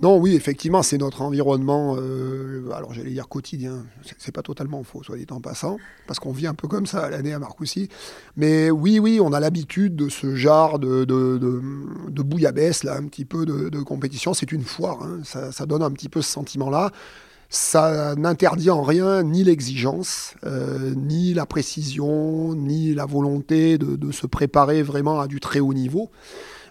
Non, 0.00 0.18
oui, 0.18 0.34
effectivement, 0.34 0.82
c'est 0.82 0.98
notre 0.98 1.22
environnement, 1.22 1.96
euh, 1.98 2.68
alors 2.74 2.92
j'allais 2.92 3.12
dire 3.12 3.28
quotidien, 3.28 3.86
c'est 4.18 4.32
pas 4.32 4.42
totalement 4.42 4.82
faux, 4.82 5.02
soit 5.02 5.16
dit 5.16 5.26
en 5.30 5.40
passant, 5.40 5.78
parce 6.06 6.18
qu'on 6.18 6.32
vit 6.32 6.46
un 6.46 6.52
peu 6.52 6.68
comme 6.68 6.84
ça 6.84 7.04
à 7.04 7.10
l'année 7.10 7.32
à 7.32 7.38
Marcoussis. 7.38 7.88
Mais 8.36 8.70
oui, 8.70 8.98
oui, 8.98 9.20
on 9.22 9.32
a 9.32 9.40
l'habitude 9.40 9.96
de 9.96 10.10
ce 10.10 10.34
genre 10.34 10.78
de, 10.78 11.06
bouillabaisse, 12.22 12.84
là, 12.84 12.96
un 12.96 13.04
petit 13.04 13.24
peu 13.24 13.46
de, 13.46 13.82
compétition. 13.82 14.34
C'est 14.34 14.52
une 14.52 14.64
foire, 14.64 15.02
hein. 15.02 15.20
ça, 15.24 15.50
ça, 15.50 15.64
donne 15.64 15.82
un 15.82 15.90
petit 15.90 16.10
peu 16.10 16.20
ce 16.20 16.30
sentiment-là. 16.30 16.92
Ça 17.48 18.14
n'interdit 18.16 18.70
en 18.70 18.82
rien 18.82 19.22
ni 19.22 19.44
l'exigence, 19.44 20.34
euh, 20.44 20.94
ni 20.96 21.32
la 21.32 21.46
précision, 21.46 22.54
ni 22.54 22.92
la 22.92 23.06
volonté 23.06 23.78
de, 23.78 24.10
se 24.10 24.26
préparer 24.26 24.82
vraiment 24.82 25.20
à 25.20 25.28
du 25.28 25.40
très 25.40 25.60
haut 25.60 25.74
niveau. 25.74 26.10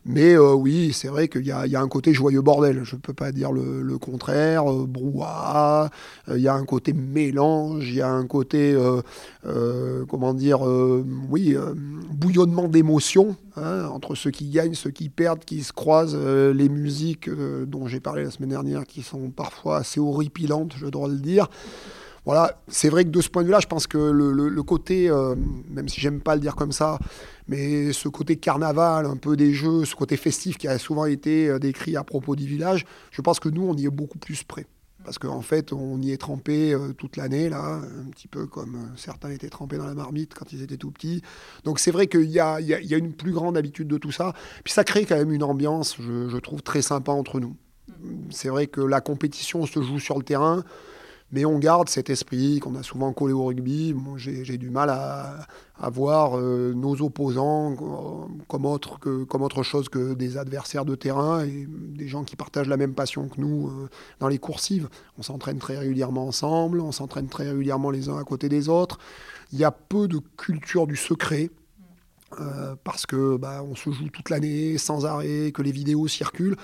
Mais 0.07 0.35
euh, 0.35 0.53
oui, 0.53 0.93
c'est 0.93 1.07
vrai 1.07 1.27
qu'il 1.27 1.45
y, 1.45 1.51
a 1.51 1.81
un 1.81 1.87
côté 1.87 2.13
joyeux 2.13 2.41
bordel. 2.41 2.83
Je 2.83 2.95
ne 2.95 3.01
peux 3.01 3.13
pas 3.13 3.31
dire 3.31 3.51
le, 3.51 3.97
contraire. 3.97 4.71
Euh, 4.71 4.85
brouhaha, 4.87 5.89
euh, 6.29 6.37
il 6.37 6.43
y 6.43 6.47
a 6.47 6.53
un 6.53 6.63
côté 6.63 6.93
mélange, 6.93 7.89
il 7.89 7.95
y 7.95 8.01
a 8.01 8.09
un 8.09 8.27
côté, 8.27 8.77
comment 10.07 10.33
dire, 10.35 10.61
oui, 11.29 11.55
bouillonnement 12.11 12.67
d'émotions 12.67 13.35
hein, 13.55 13.85
entre 13.91 14.13
ceux 14.13 14.31
qui 14.31 14.49
gagnent, 14.49 14.75
ceux 14.75 14.91
qui 14.91 15.09
perdent, 15.09 15.43
qui 15.43 15.63
se 15.63 15.73
croisent. 15.73 16.15
les 16.15 16.69
musiques 16.69 17.29
dont 17.67 17.87
j'ai 17.87 17.99
parlé 17.99 18.23
la 18.23 18.31
semaine 18.31 18.49
dernière, 18.49 18.85
qui 18.85 19.01
sont 19.01 19.31
parfois 19.31 19.77
assez 19.77 19.99
horripilantes, 19.99 20.73
je 20.77 20.85
dois 20.85 21.07
le 21.07 21.17
dire. 21.17 21.49
Voilà, 22.25 22.59
c'est 22.67 22.89
vrai 22.89 23.05
que 23.05 23.09
de 23.09 23.21
ce 23.21 23.29
point 23.29 23.43
de 23.43 23.47
vue-là, 23.47 23.59
je 23.59 23.67
pense 23.67 23.85
que 23.85 23.97
le, 23.97 24.63
côté, 24.63 25.09
euh, 25.09 25.35
même 25.69 25.87
si 25.87 26.01
j'aime 26.01 26.21
pas 26.21 26.33
le 26.33 26.41
dire 26.41 26.55
comme 26.55 26.71
ça, 26.71 26.97
mais 27.47 27.93
ce 27.93 28.09
côté 28.09 28.37
carnaval, 28.37 29.05
un 29.05 29.15
peu 29.15 29.37
des 29.37 29.53
jeux, 29.53 29.85
ce 29.85 29.95
côté 29.95 30.17
festif 30.17 30.57
qui 30.57 30.67
a 30.67 30.79
souvent 30.79 31.05
été 31.05 31.47
euh, 31.47 31.59
décrit 31.59 31.95
à 31.95 32.03
propos 32.03 32.35
du 32.35 32.47
village, 32.47 32.85
je 33.11 33.21
pense 33.21 33.39
que 33.39 33.47
nous, 33.47 33.63
on 33.63 33.75
y 33.75 33.85
est 33.85 33.91
beaucoup 33.91 34.17
plus 34.17 34.43
près. 34.43 34.65
Parce 35.03 35.19
qu'en 35.19 35.41
fait, 35.41 35.71
on 35.71 36.01
y 36.01 36.11
est 36.11 36.17
trempé 36.17 36.73
euh, 36.73 36.93
toute 36.93 37.15
l'année, 37.15 37.47
là, 37.47 37.81
un 37.83 38.09
petit 38.09 38.27
peu 38.27 38.47
comme 38.47 38.89
certains 38.95 39.29
étaient 39.29 39.49
trempés 39.49 39.77
dans 39.77 39.85
la 39.85 39.93
marmite 39.93 40.33
quand 40.33 40.51
ils 40.51 40.63
étaient 40.63 40.77
tout 40.77 40.89
petits. 40.89 41.21
Donc 41.63 41.77
c'est 41.77 41.91
vrai 41.91 42.07
qu'il 42.07 42.23
y, 42.23 42.37
y 42.37 42.39
a, 42.39 42.97
une 42.97 43.13
plus 43.13 43.33
grande 43.33 43.55
habitude 43.55 43.87
de 43.87 43.99
tout 43.99 44.11
ça. 44.11 44.33
Puis 44.63 44.73
ça 44.73 44.83
crée 44.83 45.05
quand 45.05 45.15
même 45.15 45.31
une 45.31 45.43
ambiance, 45.43 45.97
je, 45.99 46.27
je 46.27 46.37
trouve, 46.37 46.63
très 46.63 46.81
sympa 46.81 47.11
entre 47.11 47.39
nous. 47.39 47.55
C'est 48.31 48.49
vrai 48.49 48.65
que 48.65 48.81
la 48.81 48.99
compétition 48.99 49.67
se 49.67 49.79
joue 49.79 49.99
sur 49.99 50.17
le 50.17 50.23
terrain. 50.23 50.63
Mais 51.31 51.43
on 51.43 51.57
garde 51.57 51.89
cet 51.89 52.09
esprit 52.09 52.59
qu'on 52.59 52.75
a 52.75 52.83
souvent 52.83 53.11
collé 53.11 53.33
au 53.33 53.45
rugby. 53.45 53.95
J'ai 54.17 54.57
du 54.57 54.69
mal 54.69 54.89
à, 54.89 55.47
voir 55.89 56.37
euh, 56.37 56.73
nos 56.73 57.01
opposants 57.01 57.73
euh, 57.73 58.27
comme 58.47 58.65
autre, 58.65 59.63
chose 59.63 59.89
que 59.89 60.13
des 60.13 60.37
adversaires 60.37 60.85
de 60.85 60.95
terrain 60.95 61.43
et 61.43 61.67
des 61.67 62.07
gens 62.07 62.23
qui 62.23 62.35
partagent 62.35 62.69
la 62.69 62.77
même 62.77 62.93
passion 62.93 63.27
que 63.27 63.41
nous 63.41 63.67
euh, 63.67 63.89
dans 64.19 64.27
les 64.27 64.37
coursives. 64.37 64.87
On 65.17 65.23
s'entraîne 65.23 65.57
très 65.57 65.77
régulièrement 65.77 66.27
ensemble, 66.27 66.79
on 66.79 66.91
s'entraîne 66.91 67.27
très 67.27 67.49
régulièrement 67.49 67.89
les 67.89 68.07
uns 68.07 68.17
à 68.17 68.23
côté 68.23 68.47
des 68.47 68.69
autres. 68.69 68.99
Il 69.51 69.59
y 69.59 69.65
a 69.65 69.71
peu 69.71 70.07
de 70.07 70.19
culture 70.37 70.87
du 70.87 70.95
secret. 70.95 71.49
parce 72.83 73.05
que 73.05 73.37
bah, 73.37 73.63
on 73.63 73.75
se 73.75 73.91
joue 73.91 74.09
toute 74.09 74.29
l'année 74.29 74.77
sans 74.77 75.05
arrêt, 75.05 75.51
que 75.51 75.61
les 75.61 75.71
vidéos 75.71 76.07
circulent. 76.07 76.57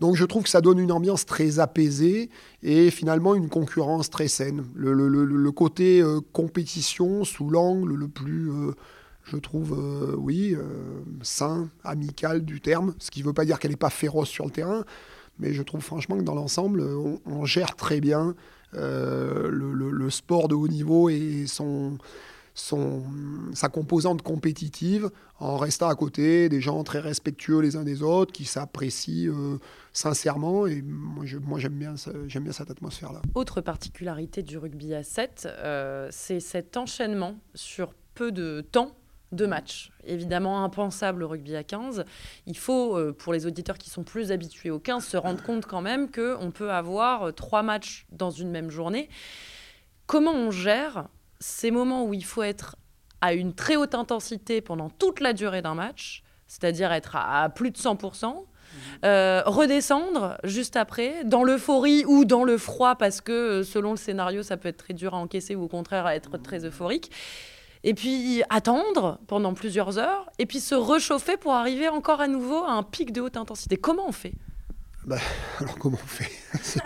Donc 0.00 0.14
je 0.14 0.24
trouve 0.24 0.44
que 0.44 0.48
ça 0.48 0.60
donne 0.60 0.78
une 0.78 0.92
ambiance 0.92 1.26
très 1.26 1.58
apaisée 1.58 2.30
et 2.62 2.90
finalement 2.90 3.34
une 3.34 3.48
concurrence 3.48 4.10
très 4.10 4.28
saine. 4.28 4.64
Le, 4.74 5.50
côté 5.50 6.00
euh, 6.00 6.20
compétition 6.32 7.24
sous 7.24 7.50
l'angle 7.50 7.94
le 7.94 8.06
plus, 8.06 8.50
euh, 8.50 8.72
je 9.24 9.36
trouve, 9.36 9.76
euh, 9.78 10.14
oui, 10.16 10.56
sain, 11.22 11.68
amical 11.82 12.44
du 12.44 12.60
terme, 12.60 12.94
ce 12.98 13.10
qui 13.10 13.20
ne 13.20 13.26
veut 13.26 13.32
pas 13.32 13.44
dire 13.44 13.58
qu'elle 13.58 13.72
n'est 13.72 13.76
pas 13.76 13.90
féroce 13.90 14.28
sur 14.28 14.44
le 14.44 14.50
terrain, 14.50 14.84
mais 15.38 15.52
je 15.52 15.62
trouve 15.62 15.80
franchement 15.80 16.16
que 16.16 16.22
dans 16.22 16.34
l'ensemble, 16.34 16.82
on, 17.26 17.44
gère 17.44 17.74
très 17.74 18.00
bien 18.00 18.34
le, 18.72 20.10
sport 20.10 20.48
de 20.48 20.54
haut 20.54 20.68
niveau 20.68 21.08
et 21.08 21.44
son 21.46 21.98
son, 22.58 23.02
sa 23.54 23.68
composante 23.68 24.22
compétitive 24.22 25.10
en 25.38 25.56
restant 25.56 25.88
à 25.88 25.94
côté 25.94 26.48
des 26.48 26.60
gens 26.60 26.82
très 26.82 26.98
respectueux 26.98 27.60
les 27.60 27.76
uns 27.76 27.84
des 27.84 28.02
autres, 28.02 28.32
qui 28.32 28.44
s'apprécient 28.44 29.32
euh, 29.32 29.58
sincèrement. 29.92 30.66
Et 30.66 30.82
moi, 30.82 31.24
j'aime 31.24 31.74
bien, 31.74 31.94
j'aime 32.26 32.42
bien 32.42 32.52
cette 32.52 32.70
atmosphère-là. 32.70 33.22
Autre 33.34 33.60
particularité 33.60 34.42
du 34.42 34.58
rugby 34.58 34.92
à 34.94 35.04
7, 35.04 35.48
euh, 35.48 36.08
c'est 36.10 36.40
cet 36.40 36.76
enchaînement 36.76 37.36
sur 37.54 37.94
peu 38.14 38.32
de 38.32 38.66
temps 38.72 38.96
de 39.30 39.46
matchs. 39.46 39.92
Évidemment 40.04 40.64
impensable 40.64 41.22
au 41.22 41.28
rugby 41.28 41.54
à 41.54 41.62
15. 41.62 42.04
Il 42.46 42.56
faut, 42.56 42.96
euh, 42.96 43.12
pour 43.12 43.32
les 43.32 43.46
auditeurs 43.46 43.78
qui 43.78 43.90
sont 43.90 44.02
plus 44.02 44.32
habitués 44.32 44.70
au 44.70 44.80
15, 44.80 45.04
se 45.04 45.16
rendre 45.16 45.42
compte 45.44 45.66
quand 45.66 45.82
même 45.82 46.10
qu'on 46.10 46.50
peut 46.50 46.72
avoir 46.72 47.32
trois 47.34 47.62
matchs 47.62 48.06
dans 48.10 48.30
une 48.30 48.50
même 48.50 48.70
journée. 48.70 49.08
Comment 50.06 50.32
on 50.32 50.50
gère 50.50 51.08
ces 51.40 51.70
moments 51.70 52.04
où 52.04 52.14
il 52.14 52.24
faut 52.24 52.42
être 52.42 52.76
à 53.20 53.32
une 53.32 53.54
très 53.54 53.76
haute 53.76 53.94
intensité 53.94 54.60
pendant 54.60 54.90
toute 54.90 55.20
la 55.20 55.32
durée 55.32 55.62
d'un 55.62 55.74
match, 55.74 56.22
c'est-à-dire 56.46 56.92
être 56.92 57.16
à, 57.16 57.48
plus 57.48 57.70
de 57.70 57.76
100%, 57.76 58.26
mhm. 58.26 58.42
euh, 59.04 59.42
redescendre 59.44 60.38
juste 60.44 60.76
après, 60.76 61.24
dans 61.24 61.42
l'euphorie 61.42 62.04
ou 62.06 62.24
dans 62.24 62.44
le 62.44 62.58
froid, 62.58 62.94
parce 62.94 63.20
que 63.20 63.32
euh, 63.32 63.62
selon 63.64 63.92
le 63.92 63.96
scénario, 63.96 64.42
ça 64.42 64.56
peut 64.56 64.68
être 64.68 64.78
très 64.78 64.94
dur 64.94 65.14
à 65.14 65.18
encaisser 65.18 65.54
ou 65.56 65.64
au 65.64 65.68
contraire 65.68 66.06
à 66.06 66.14
être 66.14 66.38
très 66.38 66.64
euphorique. 66.64 67.10
Et 67.84 67.94
puis 67.94 68.42
attendre 68.50 69.20
pendant 69.26 69.54
plusieurs 69.54 69.98
heures, 69.98 70.30
et 70.38 70.46
puis 70.46 70.60
se 70.60 70.74
réchauffer 70.74 71.36
pour 71.36 71.52
arriver 71.52 71.88
encore 71.88 72.20
à 72.20 72.28
nouveau 72.28 72.64
à 72.64 72.72
un 72.72 72.82
pic 72.82 73.12
de 73.12 73.20
haute 73.20 73.36
intensité. 73.36 73.76
Comment 73.76 74.08
on 74.08 74.12
fait? 74.12 74.34
Bah, 75.06 75.18
Alors 75.60 75.78
comment 75.78 75.98
on 76.02 76.06
fait? 76.06 76.30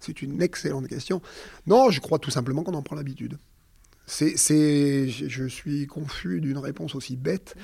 C'est 0.00 0.22
une 0.22 0.40
excellente 0.40 0.86
question. 0.86 1.20
Non, 1.66 1.90
je 1.90 2.00
crois 2.00 2.18
tout 2.18 2.30
simplement 2.30 2.62
qu'on 2.62 2.74
en 2.74 2.82
prend 2.82 2.94
l'habitude. 2.94 3.38
C'est, 4.06 5.08
je 5.08 5.46
suis 5.48 5.86
confus 5.86 6.40
d'une 6.40 6.58
réponse 6.58 6.94
aussi 6.94 7.16
bête, 7.16 7.56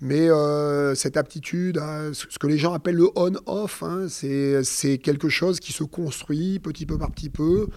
mais 0.00 0.28
euh, 0.28 0.94
cette 0.96 1.16
aptitude, 1.16 1.80
ce 2.12 2.38
que 2.38 2.46
les 2.48 2.58
gens 2.58 2.72
appellent 2.72 2.96
le 2.96 3.08
on-off, 3.14 3.82
hein, 3.84 4.06
c'est 4.08 4.98
quelque 4.98 5.28
chose 5.28 5.60
qui 5.60 5.72
se 5.72 5.84
construit 5.84 6.58
petit 6.58 6.86
peu 6.86 6.98
par 6.98 7.12
petit 7.12 7.30
peu 7.30 7.68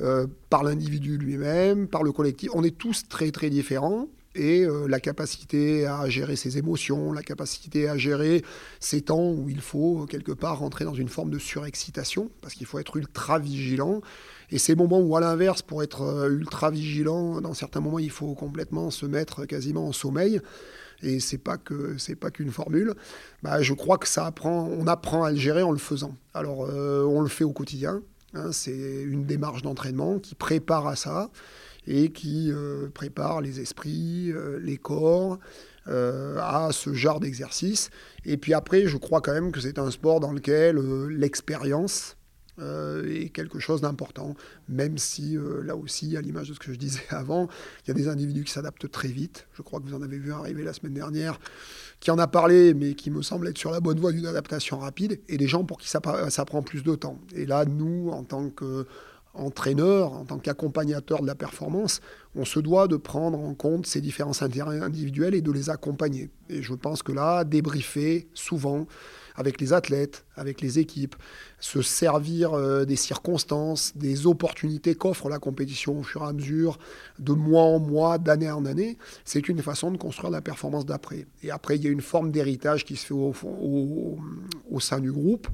euh, 0.00 0.26
par 0.48 0.64
l'individu 0.64 1.18
lui-même, 1.18 1.86
par 1.86 2.02
le 2.02 2.12
collectif. 2.12 2.50
On 2.54 2.64
est 2.64 2.76
tous 2.76 3.06
très 3.08 3.30
très 3.30 3.50
différents 3.50 4.08
et 4.34 4.64
euh, 4.64 4.86
la 4.88 5.00
capacité 5.00 5.86
à 5.86 6.08
gérer 6.08 6.36
ses 6.36 6.56
émotions, 6.56 7.12
la 7.12 7.22
capacité 7.22 7.88
à 7.88 7.98
gérer 7.98 8.42
ces 8.80 9.02
temps 9.02 9.30
où 9.30 9.50
il 9.50 9.60
faut 9.60 10.06
quelque 10.06 10.32
part 10.32 10.60
rentrer 10.60 10.86
dans 10.86 10.94
une 10.94 11.08
forme 11.08 11.30
de 11.30 11.38
surexcitation, 11.38 12.30
parce 12.40 12.54
qu'il 12.54 12.66
faut 12.66 12.78
être 12.78 12.96
ultra 12.96 13.38
vigilant. 13.38 14.00
Et 14.52 14.58
ces 14.58 14.74
moments 14.74 15.00
où, 15.00 15.16
à 15.16 15.20
l'inverse, 15.20 15.62
pour 15.62 15.82
être 15.82 16.02
euh, 16.02 16.28
ultra 16.28 16.70
vigilant, 16.70 17.40
dans 17.40 17.54
certains 17.54 17.80
moments, 17.80 17.98
il 17.98 18.10
faut 18.10 18.34
complètement 18.34 18.90
se 18.90 19.06
mettre 19.06 19.46
quasiment 19.46 19.88
en 19.88 19.92
sommeil. 19.92 20.40
Et 21.02 21.20
c'est 21.20 21.38
pas 21.38 21.56
que 21.56 21.96
c'est 21.98 22.14
pas 22.14 22.30
qu'une 22.30 22.50
formule. 22.50 22.94
Bah, 23.42 23.62
je 23.62 23.72
crois 23.72 23.96
que 23.96 24.06
ça 24.06 24.26
apprend, 24.26 24.68
on 24.68 24.86
apprend 24.86 25.24
à 25.24 25.32
le 25.32 25.38
gérer 25.38 25.62
en 25.62 25.72
le 25.72 25.78
faisant. 25.78 26.14
Alors, 26.34 26.66
euh, 26.68 27.02
on 27.04 27.22
le 27.22 27.28
fait 27.28 27.44
au 27.44 27.52
quotidien. 27.52 28.02
Hein, 28.34 28.52
c'est 28.52 29.02
une 29.02 29.24
démarche 29.24 29.62
d'entraînement 29.62 30.18
qui 30.18 30.34
prépare 30.34 30.86
à 30.86 30.96
ça 30.96 31.30
et 31.86 32.12
qui 32.12 32.52
euh, 32.52 32.88
prépare 32.92 33.40
les 33.40 33.58
esprits, 33.58 34.32
les 34.60 34.76
corps 34.76 35.38
à 35.86 36.68
ce 36.70 36.92
genre 36.92 37.18
d'exercice. 37.18 37.90
Et 38.24 38.36
puis 38.36 38.54
après, 38.54 38.86
je 38.86 38.96
crois 38.98 39.20
quand 39.20 39.32
même 39.32 39.50
que 39.50 39.60
c'est 39.60 39.80
un 39.80 39.90
sport 39.90 40.20
dans 40.20 40.30
lequel 40.30 40.76
l'expérience 41.08 42.16
euh, 42.58 43.08
est 43.10 43.30
quelque 43.30 43.58
chose 43.58 43.80
d'important, 43.80 44.34
même 44.68 44.98
si 44.98 45.38
euh, 45.38 45.62
là 45.62 45.74
aussi, 45.74 46.18
à 46.18 46.20
l'image 46.20 46.50
de 46.50 46.54
ce 46.54 46.58
que 46.58 46.70
je 46.70 46.78
disais 46.78 47.00
avant, 47.08 47.48
il 47.84 47.88
y 47.88 47.90
a 47.92 47.94
des 47.94 48.08
individus 48.08 48.44
qui 48.44 48.52
s'adaptent 48.52 48.90
très 48.90 49.08
vite. 49.08 49.46
Je 49.54 49.62
crois 49.62 49.80
que 49.80 49.86
vous 49.86 49.94
en 49.94 50.02
avez 50.02 50.18
vu 50.18 50.32
arriver 50.32 50.62
la 50.62 50.74
semaine 50.74 50.92
dernière, 50.92 51.40
qui 51.98 52.10
en 52.10 52.18
a 52.18 52.26
parlé, 52.26 52.74
mais 52.74 52.94
qui 52.94 53.10
me 53.10 53.22
semble 53.22 53.48
être 53.48 53.56
sur 53.56 53.70
la 53.70 53.80
bonne 53.80 53.98
voie 53.98 54.12
d'une 54.12 54.26
adaptation 54.26 54.78
rapide, 54.78 55.18
et 55.28 55.38
des 55.38 55.46
gens 55.46 55.64
pour 55.64 55.78
qui 55.78 55.88
ça, 55.88 56.00
prend 56.00 56.62
plus 56.62 56.82
de 56.82 56.94
temps. 56.94 57.18
Et 57.34 57.46
là, 57.46 57.64
nous, 57.64 58.10
en 58.10 58.22
tant 58.22 58.50
que 58.50 58.86
entraîneur, 59.34 60.12
en 60.12 60.26
tant 60.26 60.38
qu'accompagnateur 60.38 61.22
de 61.22 61.26
la 61.26 61.34
performance, 61.34 62.02
on 62.34 62.44
se 62.44 62.60
doit 62.60 62.86
de 62.86 62.96
prendre 62.96 63.38
en 63.38 63.54
compte 63.54 63.86
ces 63.86 64.02
différences 64.02 64.42
individuelles 64.42 65.34
et 65.34 65.40
de 65.40 65.50
les 65.50 65.70
accompagner. 65.70 66.28
Et 66.50 66.62
je 66.62 66.74
pense 66.74 67.02
que 67.02 67.12
là, 67.12 67.44
débriefer 67.44 68.28
souvent 68.34 68.86
avec 69.36 69.60
les 69.60 69.72
athlètes, 69.72 70.24
avec 70.36 70.60
les 70.60 70.78
équipes, 70.78 71.16
se 71.60 71.82
servir 71.82 72.54
euh, 72.54 72.84
des 72.84 72.96
circonstances, 72.96 73.92
des 73.96 74.26
opportunités 74.26 74.94
qu'offre 74.94 75.28
la 75.28 75.38
compétition 75.38 75.98
au 75.98 76.02
fur 76.02 76.22
et 76.22 76.26
à 76.26 76.32
mesure, 76.32 76.78
de 77.18 77.32
mois 77.32 77.62
en 77.62 77.78
mois, 77.78 78.18
d'année 78.18 78.50
en 78.50 78.64
année, 78.64 78.98
c'est 79.24 79.48
une 79.48 79.62
façon 79.62 79.90
de 79.90 79.96
construire 79.96 80.30
la 80.30 80.40
performance 80.40 80.86
d'après. 80.86 81.26
Et 81.42 81.50
après, 81.50 81.76
il 81.76 81.84
y 81.84 81.86
a 81.86 81.90
une 81.90 82.00
forme 82.00 82.30
d'héritage 82.30 82.84
qui 82.84 82.96
se 82.96 83.06
fait 83.06 83.14
au, 83.14 83.34
au 84.70 84.80
sein 84.80 85.00
du 85.00 85.12
groupe 85.12 85.48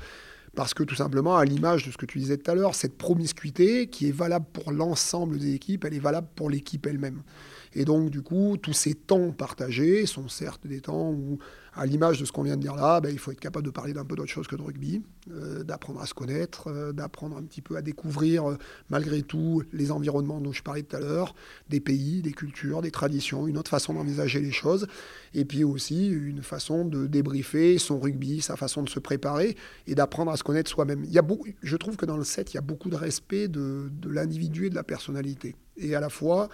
parce 0.58 0.74
que 0.74 0.82
tout 0.82 0.96
simplement, 0.96 1.36
à 1.36 1.44
l'image 1.44 1.86
de 1.86 1.92
ce 1.92 1.96
que 1.96 2.04
tu 2.04 2.18
disais 2.18 2.36
tout 2.36 2.50
à 2.50 2.54
l'heure, 2.56 2.74
cette 2.74 2.98
promiscuité 2.98 3.86
qui 3.86 4.08
est 4.08 4.12
valable 4.12 4.46
pour 4.52 4.72
l'ensemble 4.72 5.38
des 5.38 5.54
équipes, 5.54 5.84
elle 5.84 5.94
est 5.94 6.00
valable 6.00 6.26
pour 6.34 6.50
l'équipe 6.50 6.84
elle-même. 6.84 7.22
Et 7.78 7.84
donc, 7.84 8.10
du 8.10 8.22
coup, 8.22 8.56
tous 8.60 8.72
ces 8.72 8.92
temps 8.92 9.30
partagés 9.30 10.04
sont 10.04 10.28
certes 10.28 10.66
des 10.66 10.80
temps 10.80 11.12
où 11.12 11.38
à 11.74 11.86
l'image 11.86 12.18
de 12.18 12.24
ce 12.24 12.32
qu'on 12.32 12.42
vient 12.42 12.56
de 12.56 12.60
dire 12.60 12.74
là, 12.74 13.00
ben, 13.00 13.10
il 13.10 13.20
faut 13.20 13.30
être 13.30 13.38
capable 13.38 13.64
de 13.64 13.70
parler 13.70 13.92
d'un 13.92 14.04
peu 14.04 14.16
d'autre 14.16 14.32
chose 14.32 14.48
que 14.48 14.56
de 14.56 14.62
rugby, 14.62 15.00
euh, 15.30 15.62
d'apprendre 15.62 16.00
à 16.00 16.06
se 16.06 16.12
connaître, 16.12 16.66
euh, 16.66 16.90
d'apprendre 16.90 17.36
un 17.36 17.42
petit 17.44 17.62
peu 17.62 17.76
à 17.76 17.82
découvrir, 17.82 18.50
euh, 18.50 18.56
malgré 18.90 19.22
tout, 19.22 19.62
les 19.72 19.92
environnements 19.92 20.40
dont 20.40 20.50
je 20.50 20.64
parlais 20.64 20.82
tout 20.82 20.96
à 20.96 20.98
l'heure, 20.98 21.36
des 21.68 21.78
pays, 21.78 22.20
des 22.20 22.32
cultures, 22.32 22.82
des 22.82 22.90
traditions, 22.90 23.46
une 23.46 23.56
autre 23.56 23.70
façon 23.70 23.94
d'envisager 23.94 24.40
les 24.40 24.50
choses, 24.50 24.88
et 25.34 25.44
puis 25.44 25.62
aussi 25.62 26.08
une 26.08 26.42
façon 26.42 26.84
de 26.84 27.06
débriefer 27.06 27.78
son 27.78 28.00
rugby, 28.00 28.40
sa 28.40 28.56
façon 28.56 28.82
de 28.82 28.88
se 28.88 28.98
préparer, 28.98 29.56
et 29.86 29.94
d'apprendre 29.94 30.32
à 30.32 30.36
se 30.36 30.42
connaître 30.42 30.68
soi-même. 30.68 31.06
Je 31.62 31.76
trouve 31.76 31.96
que 31.96 32.06
dans 32.06 32.16
le 32.16 32.24
set, 32.24 32.52
il 32.52 32.56
y 32.56 32.58
a 32.58 32.62
beaucoup 32.62 32.90
de 32.90 32.96
respect 32.96 33.46
de 33.46 33.88
l'individu 34.04 34.66
et 34.66 34.70
de 34.70 34.74
la 34.74 34.82
personnalité. 34.82 35.54
Et 35.76 35.94
à 35.94 36.00
la 36.00 36.08
fois, 36.08 36.48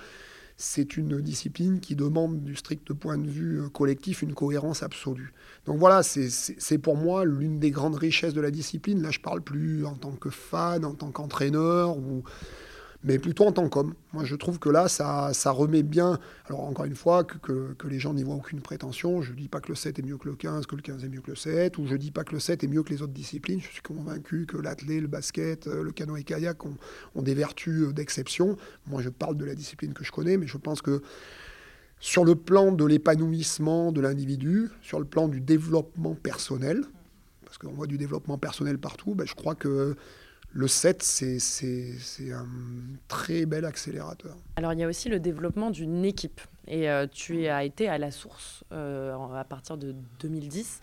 c'est 0.56 0.96
une 0.96 1.20
discipline 1.20 1.80
qui 1.80 1.96
demande 1.96 2.44
du 2.44 2.54
strict 2.54 2.92
point 2.92 3.18
de 3.18 3.28
vue 3.28 3.60
euh, 3.60 3.68
collectif 3.68 4.22
une 4.22 4.34
cohérence 4.34 4.82
absolue. 4.82 5.32
Donc 5.66 5.78
voilà, 5.78 6.02
c'est 6.02 6.78
pour 6.78 6.96
moi 6.96 7.24
l'une 7.24 7.58
des 7.58 7.70
grandes 7.70 7.96
richesses 7.96 8.34
de 8.34 8.40
la 8.40 8.50
discipline. 8.50 9.02
Là, 9.02 9.10
je 9.10 9.20
parle 9.20 9.40
plus 9.40 9.84
en 9.84 9.94
tant 9.94 10.12
que 10.12 10.30
fan, 10.30 10.84
en 10.84 10.94
tant 10.94 11.10
qu'entraîneur 11.10 11.96
ou 11.96 12.22
mais 13.04 13.18
plutôt 13.18 13.44
en 13.44 13.52
tant 13.52 13.68
qu'homme. 13.68 13.94
Moi, 14.14 14.24
je 14.24 14.34
trouve 14.34 14.58
que 14.58 14.70
là, 14.70 14.88
ça, 14.88 15.32
ça 15.34 15.50
remet 15.50 15.82
bien. 15.82 16.18
Alors, 16.46 16.62
encore 16.62 16.86
une 16.86 16.96
fois, 16.96 17.22
que, 17.22 17.74
que, 17.74 17.86
les 17.86 17.98
gens 17.98 18.14
n'y 18.14 18.24
voient 18.24 18.36
aucune 18.36 18.62
prétention. 18.62 19.20
Je 19.20 19.32
ne 19.32 19.36
dis 19.36 19.48
pas 19.48 19.60
que 19.60 19.68
le 19.68 19.74
7 19.74 19.98
est 19.98 20.02
mieux 20.02 20.16
que 20.16 20.26
le 20.26 20.34
15, 20.34 20.66
que 20.66 20.74
le 20.74 20.82
15 20.82 21.04
est 21.04 21.08
mieux 21.08 21.20
que 21.20 21.30
le 21.30 21.36
7, 21.36 21.76
ou 21.76 21.86
je 21.86 21.92
ne 21.92 21.98
dis 21.98 22.10
pas 22.10 22.24
que 22.24 22.32
le 22.32 22.40
7 22.40 22.64
est 22.64 22.66
mieux 22.66 22.82
que 22.82 22.90
les 22.90 23.02
autres 23.02 23.12
disciplines. 23.12 23.60
Je 23.60 23.68
suis 23.68 23.82
convaincu 23.82 24.46
que 24.46 24.56
l'athlé, 24.56 25.00
le 25.00 25.06
basket, 25.06 25.66
euh, 25.66 25.82
le 25.82 25.92
canoë-kayak 25.92 26.64
ont, 26.64 26.76
ont, 27.14 27.22
des 27.22 27.34
vertus 27.34 27.88
euh, 27.88 27.92
d'exception. 27.92 28.56
Moi, 28.86 29.02
je 29.02 29.10
parle 29.10 29.36
de 29.36 29.44
la 29.44 29.54
discipline 29.54 29.92
que 29.92 30.02
je 30.02 30.10
connais, 30.10 30.38
mais 30.38 30.46
je 30.46 30.56
pense 30.56 30.80
que 30.80 31.02
sur 32.00 32.24
le 32.24 32.34
plan 32.34 32.72
de 32.72 32.84
l'épanouissement 32.84 33.92
de 33.92 34.00
l'individu, 34.00 34.70
sur 34.80 34.98
le 34.98 35.04
plan 35.04 35.28
du 35.28 35.42
développement 35.42 36.14
personnel, 36.14 36.84
parce 37.44 37.58
qu'on 37.58 37.72
voit 37.72 37.86
du 37.86 37.98
développement 37.98 38.38
personnel 38.38 38.78
partout, 38.78 39.14
ben, 39.14 39.26
je 39.26 39.34
crois 39.34 39.54
que 39.54 39.94
le 40.54 40.68
7, 40.68 41.02
c'est 41.02 42.32
un 42.32 42.46
très 43.08 43.44
bel 43.44 43.64
accélérateur. 43.64 44.36
Alors, 44.54 44.72
il 44.72 44.78
y 44.78 44.84
a 44.84 44.88
aussi 44.88 45.08
le 45.08 45.18
développement 45.18 45.70
d'une 45.70 46.04
équipe. 46.04 46.40
Et 46.68 46.88
euh, 46.88 47.06
tu 47.10 47.46
as 47.48 47.64
été 47.64 47.88
à 47.88 47.98
la 47.98 48.10
source, 48.10 48.64
euh, 48.72 49.14
à 49.34 49.44
partir 49.44 49.76
de 49.76 49.94
2010, 50.20 50.80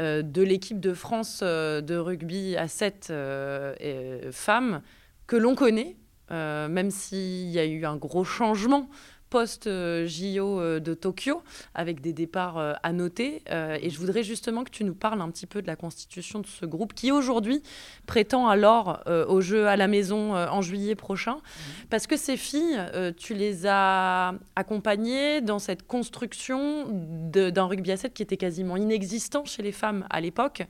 euh, 0.00 0.22
de 0.22 0.42
l'équipe 0.42 0.80
de 0.80 0.92
France 0.92 1.42
de 1.42 1.96
rugby 1.96 2.56
à 2.56 2.66
7 2.68 3.12
femmes 4.32 4.82
que 5.28 5.36
l'on 5.36 5.54
connaît, 5.54 5.96
même 6.30 6.90
s'il 6.90 7.48
y 7.50 7.58
a 7.60 7.64
eu 7.64 7.84
un 7.84 7.96
gros 7.96 8.24
changement 8.24 8.90
post-JO 9.32 10.60
euh, 10.60 10.78
de 10.78 10.92
Tokyo, 10.92 11.42
avec 11.74 12.02
des 12.02 12.12
départs 12.12 12.58
euh, 12.58 12.74
à 12.82 12.92
noter. 12.92 13.40
Euh, 13.50 13.78
et 13.80 13.88
je 13.88 13.98
voudrais 13.98 14.22
justement 14.22 14.62
que 14.62 14.70
tu 14.70 14.84
nous 14.84 14.94
parles 14.94 15.22
un 15.22 15.30
petit 15.30 15.46
peu 15.46 15.62
de 15.62 15.66
la 15.66 15.74
constitution 15.74 16.40
de 16.40 16.46
ce 16.46 16.66
groupe 16.66 16.92
qui 16.92 17.10
aujourd'hui 17.10 17.62
prétend 18.04 18.48
alors 18.48 19.00
au 19.06 19.40
jeu 19.40 19.68
à 19.68 19.76
la 19.76 19.88
maison 19.88 20.34
en 20.34 20.60
juillet 20.60 20.94
prochain. 20.94 21.36
Mhm. 21.36 21.86
Parce 21.88 22.06
que 22.06 22.16
ces 22.16 22.36
filles, 22.36 22.78
tu 23.16 23.34
les 23.34 23.66
as 23.66 24.34
accompagnées 24.56 25.40
dans 25.40 25.58
cette 25.58 25.86
construction 25.86 26.86
d'un 26.90 27.64
rugby 27.64 27.92
à 27.92 27.96
7 27.96 28.12
qui 28.12 28.22
était 28.22 28.36
quasiment 28.36 28.76
inexistant 28.76 29.44
chez 29.44 29.62
les 29.62 29.72
femmes 29.72 30.04
à 30.10 30.20
l'époque, 30.20 30.62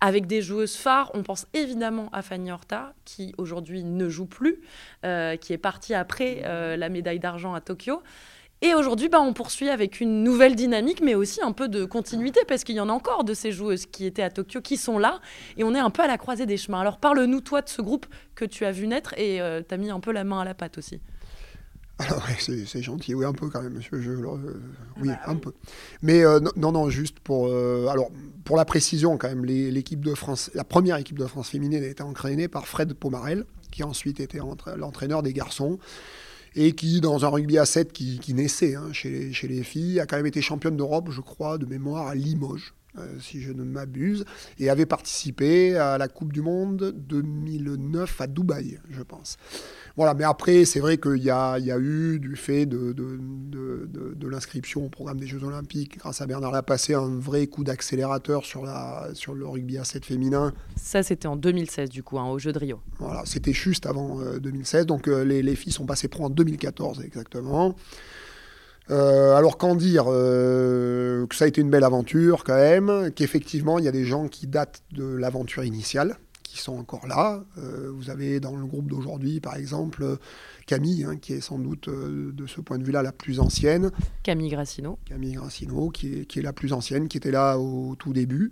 avec 0.00 0.26
des 0.26 0.40
joueuses 0.40 0.76
phares. 0.76 1.10
On 1.14 1.22
pense 1.22 1.46
évidemment 1.52 2.08
à 2.12 2.22
Fanny 2.22 2.50
Horta, 2.50 2.94
qui 3.04 3.34
aujourd'hui 3.38 3.84
ne 3.84 4.08
joue 4.08 4.26
plus, 4.26 4.60
qui 5.02 5.52
est 5.52 5.60
partie 5.60 5.94
après 5.94 6.42
la 6.76 6.88
médaille 6.88 7.20
d'argent 7.20 7.54
à 7.54 7.60
Tokyo. 7.60 7.97
Et 8.60 8.74
aujourd'hui, 8.74 9.08
bah, 9.08 9.20
on 9.20 9.32
poursuit 9.32 9.68
avec 9.68 10.00
une 10.00 10.24
nouvelle 10.24 10.56
dynamique, 10.56 11.00
mais 11.00 11.14
aussi 11.14 11.40
un 11.40 11.52
peu 11.52 11.68
de 11.68 11.84
continuité, 11.84 12.40
parce 12.48 12.64
qu'il 12.64 12.74
y 12.74 12.80
en 12.80 12.88
a 12.88 12.92
encore 12.92 13.22
de 13.22 13.32
ces 13.32 13.52
joueuses 13.52 13.86
qui 13.86 14.04
étaient 14.04 14.22
à 14.22 14.30
Tokyo, 14.30 14.60
qui 14.60 14.76
sont 14.76 14.98
là, 14.98 15.20
et 15.56 15.62
on 15.62 15.74
est 15.76 15.78
un 15.78 15.90
peu 15.90 16.02
à 16.02 16.08
la 16.08 16.18
croisée 16.18 16.44
des 16.44 16.56
chemins. 16.56 16.80
Alors 16.80 16.98
parle-nous, 16.98 17.40
toi, 17.40 17.62
de 17.62 17.68
ce 17.68 17.80
groupe 17.80 18.06
que 18.34 18.44
tu 18.44 18.64
as 18.64 18.72
vu 18.72 18.88
naître, 18.88 19.14
et 19.16 19.40
euh, 19.40 19.62
tu 19.66 19.72
as 19.72 19.78
mis 19.78 19.90
un 19.90 20.00
peu 20.00 20.10
la 20.10 20.24
main 20.24 20.40
à 20.40 20.44
la 20.44 20.54
pâte 20.54 20.76
aussi. 20.76 21.00
Alors, 22.00 22.24
c'est 22.38 22.82
gentil, 22.82 23.14
oui, 23.14 23.24
un 23.24 23.32
peu 23.32 23.48
quand 23.48 23.62
même, 23.62 23.74
monsieur. 23.74 24.00
Je, 24.00 24.10
euh, 24.10 24.60
oui, 25.00 25.08
bah 25.08 25.18
un 25.26 25.36
peu. 25.36 25.52
Mais 26.02 26.24
euh, 26.24 26.40
non, 26.56 26.72
non, 26.72 26.90
juste 26.90 27.20
pour, 27.20 27.46
alors, 27.88 28.10
pour 28.44 28.56
la 28.56 28.64
précision, 28.64 29.18
quand 29.18 29.28
même, 29.28 29.44
l'équipe 29.44 30.04
de 30.04 30.14
France, 30.14 30.50
la 30.54 30.64
première 30.64 30.96
équipe 30.96 31.18
de 31.18 31.26
France 31.26 31.50
féminine 31.50 31.82
a 31.82 31.88
été 31.88 32.02
entraînée 32.02 32.48
par 32.48 32.66
Fred 32.66 32.92
Pomarel, 32.94 33.44
qui 33.70 33.84
ensuite 33.84 34.18
était 34.20 34.38
l'entraîneur 34.76 35.22
des 35.22 35.32
garçons 35.32 35.78
et 36.58 36.72
qui, 36.72 37.00
dans 37.00 37.24
un 37.24 37.28
rugby 37.28 37.56
à 37.56 37.64
7 37.64 37.92
qui, 37.92 38.34
naissait 38.34 38.74
hein, 38.74 38.92
chez, 38.92 39.32
chez, 39.32 39.46
les 39.46 39.62
filles, 39.62 40.00
a 40.00 40.06
quand 40.06 40.16
même 40.16 40.26
été 40.26 40.42
championne 40.42 40.76
d'Europe, 40.76 41.08
je 41.10 41.20
crois, 41.20 41.56
de 41.56 41.66
mémoire 41.66 42.08
à 42.08 42.16
Limoges. 42.16 42.74
Euh, 42.98 43.18
si 43.20 43.40
je 43.40 43.52
ne 43.52 43.64
m'abuse, 43.64 44.24
et 44.58 44.70
avait 44.70 44.86
participé 44.86 45.76
à 45.76 45.98
la 45.98 46.08
Coupe 46.08 46.32
du 46.32 46.40
Monde 46.40 46.94
2009 46.96 48.20
à 48.20 48.26
Dubaï, 48.26 48.78
je 48.90 49.02
pense. 49.02 49.36
Voilà, 49.96 50.14
mais 50.14 50.24
après, 50.24 50.64
c'est 50.64 50.78
vrai 50.78 50.96
qu'il 50.98 51.22
y 51.22 51.30
a, 51.30 51.58
y 51.58 51.72
a, 51.72 51.78
eu, 51.78 52.20
du 52.20 52.36
fait 52.36 52.66
de, 52.66 52.92
de, 52.92 53.18
de, 53.18 54.14
de 54.14 54.28
l'inscription 54.28 54.86
au 54.86 54.88
programme 54.88 55.18
des 55.18 55.26
Jeux 55.26 55.42
Olympiques, 55.42 55.98
grâce 55.98 56.20
à 56.20 56.26
Bernard 56.26 56.52
Lapassé, 56.52 56.94
un 56.94 57.18
vrai 57.18 57.48
coup 57.48 57.64
d'accélérateur 57.64 58.44
sur, 58.44 58.64
la, 58.64 59.08
sur 59.14 59.34
le 59.34 59.46
rugby 59.48 59.76
à 59.76 59.84
7 59.84 60.04
féminin. 60.04 60.54
Ça, 60.76 61.02
c'était 61.02 61.26
en 61.26 61.36
2016, 61.36 61.90
du 61.90 62.04
coup, 62.04 62.18
hein, 62.18 62.28
au 62.28 62.38
Jeu 62.38 62.52
de 62.52 62.58
Rio. 62.58 62.80
Voilà, 62.98 63.22
c'était 63.24 63.52
juste 63.52 63.86
avant 63.86 64.20
2016, 64.38 64.82
euh, 64.82 64.84
donc 64.84 65.08
euh, 65.08 65.24
les, 65.24 65.42
les, 65.42 65.56
filles 65.56 65.72
sont 65.72 65.86
passées 65.86 66.08
pro 66.08 66.26
en 66.26 66.30
2014, 66.30 67.02
exactement. 67.02 67.74
Euh, 68.90 69.34
alors 69.36 69.58
qu'en 69.58 69.74
dire 69.74 70.04
euh, 70.08 71.26
Que 71.26 71.34
ça 71.34 71.44
a 71.44 71.48
été 71.48 71.60
une 71.60 71.70
belle 71.70 71.84
aventure 71.84 72.44
quand 72.44 72.56
même, 72.56 73.10
qu'effectivement 73.14 73.78
il 73.78 73.84
y 73.84 73.88
a 73.88 73.92
des 73.92 74.04
gens 74.04 74.28
qui 74.28 74.46
datent 74.46 74.82
de 74.92 75.04
l'aventure 75.04 75.64
initiale, 75.64 76.16
qui 76.42 76.58
sont 76.58 76.78
encore 76.78 77.06
là. 77.06 77.44
Euh, 77.58 77.90
vous 77.92 78.10
avez 78.10 78.40
dans 78.40 78.56
le 78.56 78.64
groupe 78.64 78.88
d'aujourd'hui 78.88 79.40
par 79.40 79.56
exemple 79.56 80.18
Camille, 80.66 81.04
hein, 81.04 81.16
qui 81.16 81.34
est 81.34 81.40
sans 81.40 81.58
doute 81.58 81.88
de 81.88 82.46
ce 82.46 82.60
point 82.60 82.78
de 82.78 82.84
vue-là 82.84 83.02
la 83.02 83.12
plus 83.12 83.40
ancienne. 83.40 83.90
Camille 84.22 84.50
Grassino. 84.50 84.98
Camille 85.04 85.34
Grassino, 85.34 85.90
qui 85.90 86.20
est, 86.20 86.24
qui 86.24 86.38
est 86.38 86.42
la 86.42 86.52
plus 86.52 86.72
ancienne, 86.72 87.08
qui 87.08 87.16
était 87.16 87.30
là 87.30 87.58
au 87.58 87.94
tout 87.96 88.12
début. 88.12 88.50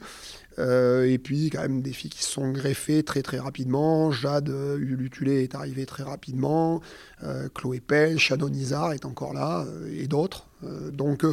Euh, 0.58 1.04
et 1.04 1.18
puis 1.18 1.50
quand 1.50 1.60
même 1.60 1.82
des 1.82 1.92
filles 1.92 2.10
qui 2.10 2.22
se 2.22 2.30
sont 2.30 2.50
greffées 2.50 3.02
très 3.02 3.22
très 3.22 3.38
rapidement. 3.38 4.10
Jade 4.10 4.48
euh, 4.48 4.78
Ulutulé 4.78 5.42
est 5.42 5.54
arrivée 5.54 5.86
très 5.86 6.02
rapidement. 6.02 6.80
Euh, 7.22 7.48
Chloé 7.54 7.80
Pell, 7.80 8.18
Shannon 8.18 8.52
Izard 8.52 8.92
est 8.92 9.04
encore 9.04 9.34
là 9.34 9.64
et 9.90 10.06
d'autres. 10.06 10.48
donc 10.92 11.24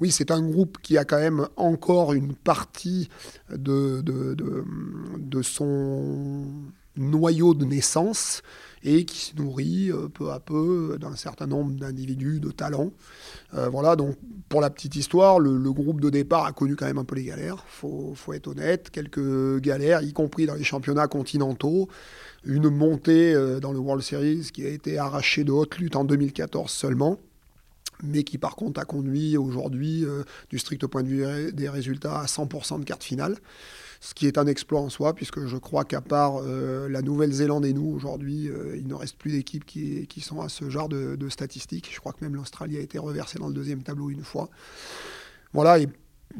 oui, 0.00 0.10
c'est 0.10 0.30
un 0.30 0.42
groupe 0.42 0.78
qui 0.82 0.98
a 0.98 1.04
quand 1.04 1.20
même 1.20 1.46
encore 1.56 2.12
une 2.12 2.34
partie 2.34 3.08
de, 3.50 4.00
de, 4.00 4.34
de, 4.34 4.64
de 5.18 5.42
son 5.42 6.44
noyau 6.96 7.54
de 7.54 7.64
naissance 7.64 8.42
et 8.84 9.04
qui 9.04 9.18
se 9.18 9.36
nourrit 9.36 9.90
euh, 9.90 10.08
peu 10.08 10.30
à 10.30 10.40
peu 10.40 10.96
d'un 11.00 11.16
certain 11.16 11.46
nombre 11.46 11.72
d'individus 11.72 12.40
de 12.40 12.50
talents. 12.50 12.92
Euh, 13.54 13.68
voilà, 13.68 13.96
donc 13.96 14.16
pour 14.48 14.60
la 14.60 14.70
petite 14.70 14.96
histoire, 14.96 15.38
le, 15.38 15.72
groupe 15.72 16.00
de 16.00 16.10
départ 16.10 16.44
a 16.44 16.52
connu 16.52 16.76
quand 16.76 16.86
même 16.86 16.98
un 16.98 17.04
peu 17.04 17.14
les 17.14 17.24
galères, 17.24 17.64
faut, 17.66 18.12
faut 18.14 18.32
être 18.32 18.48
honnête, 18.48 18.90
quelques 18.90 19.60
galères, 19.60 20.02
y 20.02 20.12
compris 20.12 20.46
dans 20.46 20.54
les 20.54 20.64
championnats 20.64 21.08
continentaux, 21.08 21.88
une 22.44 22.68
montée 22.68 23.34
euh, 23.34 23.60
dans 23.60 23.72
le 23.72 23.78
World 23.78 24.02
Series 24.02 24.50
qui 24.52 24.66
a 24.66 24.68
été 24.68 24.98
arrachée 24.98 25.44
de 25.44 25.52
haute 25.52 25.78
lutte 25.78 25.96
en 25.96 26.04
2014 26.04 26.70
seulement 26.70 27.18
mais 28.04 28.24
qui 28.24 28.36
par 28.36 28.56
contre 28.56 28.80
a 28.80 28.84
conduit 28.84 29.36
aujourd'hui, 29.36 30.04
du 30.50 30.58
strict 30.58 30.88
point 30.88 31.04
de 31.04 31.08
vue 31.08 31.52
des 31.52 31.68
résultats, 31.68 32.18
à 32.18 32.24
100% 32.24 32.80
de 32.80 32.84
carte 32.84 33.04
finale 33.04 33.36
ce 34.02 34.14
qui 34.14 34.26
est 34.26 34.36
un 34.36 34.48
exploit 34.48 34.80
en 34.80 34.88
soi, 34.88 35.14
puisque 35.14 35.46
je 35.46 35.56
crois 35.56 35.84
qu'à 35.84 36.00
part 36.00 36.42
euh, 36.42 36.88
la 36.88 37.02
Nouvelle-Zélande 37.02 37.64
et 37.64 37.72
nous, 37.72 37.86
aujourd'hui, 37.86 38.48
euh, 38.48 38.76
il 38.76 38.88
ne 38.88 38.94
reste 38.94 39.16
plus 39.16 39.30
d'équipes 39.30 39.64
qui, 39.64 40.08
qui, 40.08 40.20
sont 40.20 40.40
à 40.40 40.48
ce 40.48 40.68
genre 40.68 40.88
de, 40.88 41.28
statistiques. 41.28 41.88
Je 41.94 42.00
crois 42.00 42.12
que 42.12 42.24
même 42.24 42.34
l'Australie 42.34 42.78
a 42.78 42.80
été 42.80 42.98
reversée 42.98 43.38
dans 43.38 43.46
le 43.46 43.54
deuxième 43.54 43.84
tableau 43.84 44.10
une 44.10 44.24
fois. 44.24 44.50
Voilà, 45.52 45.78
et 45.78 45.88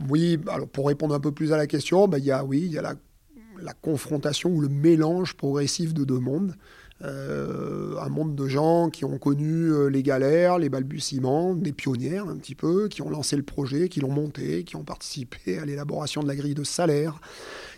oui, 0.09 0.40
alors 0.48 0.66
pour 0.66 0.88
répondre 0.88 1.14
un 1.14 1.20
peu 1.20 1.31
plus 1.31 1.53
à 1.53 1.57
la 1.57 1.68
question, 1.68 2.09
bah, 2.09 2.18
il 2.18 2.25
y 2.25 2.33
a, 2.33 2.44
oui, 2.44 2.62
il 2.64 2.72
y 2.72 2.79
a 2.79 2.83
la 2.83 3.75
confrontation 3.75 4.51
ou 4.51 4.61
le 4.61 4.68
mélange 4.68 5.35
progressif 5.35 5.94
de 5.94 6.03
deux 6.03 6.18
mondes. 6.18 6.57
Euh, 7.05 7.97
un 7.99 8.09
monde 8.09 8.37
de 8.37 8.47
gens 8.47 8.88
qui 8.88 9.05
ont 9.05 9.19
connu 9.19 9.73
euh, 9.73 9.88
les 9.88 10.05
galères, 10.05 10.59
les 10.59 10.69
balbutiements, 10.69 11.55
des 11.55 11.73
pionnières 11.73 12.29
un 12.29 12.37
petit 12.37 12.55
peu, 12.55 12.88
qui 12.88 13.03
ont 13.03 13.11
lancé 13.11 13.37
le 13.37 13.43
projet, 13.43 13.88
qui 13.88 14.01
l'ont 14.01 14.12
monté, 14.12 14.62
qui 14.62 14.77
ont 14.77 14.85
participé 14.85 15.59
à 15.59 15.65
l'élaboration 15.65 16.23
de 16.23 16.29
la 16.29 16.37
grille 16.37 16.55
de 16.55 16.62
salaire, 16.62 17.21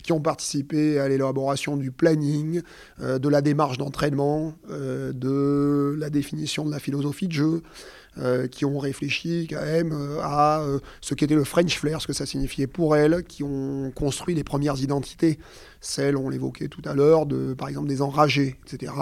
qui 0.02 0.12
ont 0.12 0.20
participé 0.20 0.98
à 0.98 1.08
l'élaboration 1.08 1.78
du 1.78 1.90
planning, 1.90 2.60
euh, 3.00 3.18
de 3.18 3.28
la 3.30 3.40
démarche 3.40 3.78
d'entraînement, 3.78 4.54
de 4.68 5.96
la 5.98 6.10
définition 6.10 6.64
de 6.64 6.70
la 6.70 6.78
philosophie 6.78 7.28
de 7.28 7.32
jeu. 7.32 7.62
Euh, 8.18 8.46
qui 8.46 8.64
ont 8.64 8.78
réfléchi 8.78 9.48
quand 9.50 9.60
même 9.60 9.90
euh, 9.92 10.20
à 10.22 10.60
euh, 10.60 10.78
ce 11.00 11.14
qu'était 11.14 11.34
le 11.34 11.42
French 11.42 11.76
flair, 11.76 12.00
ce 12.00 12.06
que 12.06 12.12
ça 12.12 12.26
signifiait 12.26 12.68
pour 12.68 12.94
elles, 12.94 13.24
qui 13.24 13.42
ont 13.42 13.90
construit 13.92 14.36
les 14.36 14.44
premières 14.44 14.80
identités, 14.80 15.40
celles, 15.80 16.16
on 16.16 16.28
l'évoquait 16.28 16.68
tout 16.68 16.82
à 16.84 16.94
l'heure, 16.94 17.26
de 17.26 17.54
par 17.54 17.68
exemple 17.68 17.88
des 17.88 18.02
enragés, 18.02 18.56
etc. 18.64 18.92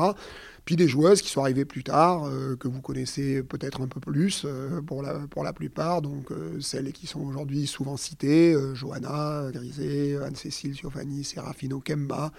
Puis 0.65 0.77
des 0.77 0.89
joueuses 0.89 1.21
qui 1.21 1.29
sont 1.29 1.43
arrivées 1.43 1.67
plus 1.67 1.83
tard, 1.83 2.31
que 2.61 2.69
vous 2.69 2.81
connaissez 2.81 3.43
peut-être 3.43 3.81
un 3.81 3.89
peu 3.89 3.99
plus 3.99 4.47
pour, 4.87 5.03
la, 5.03 5.15
pour 5.29 5.43
la 5.43 5.53
plupart, 5.53 6.03
donc 6.03 6.29
celles 6.61 6.93
qui 6.93 7.09
sont 7.09 7.21
aujourd'hui 7.21 7.67
souvent 7.67 7.97
citées, 7.97 8.57
Johanna 8.73 9.47
Grisé, 9.53 10.19
Anne-Cécile 10.25 10.77
Siofani, 10.77 11.25
Serafino 11.25 11.81
Kemba, 11.81 12.31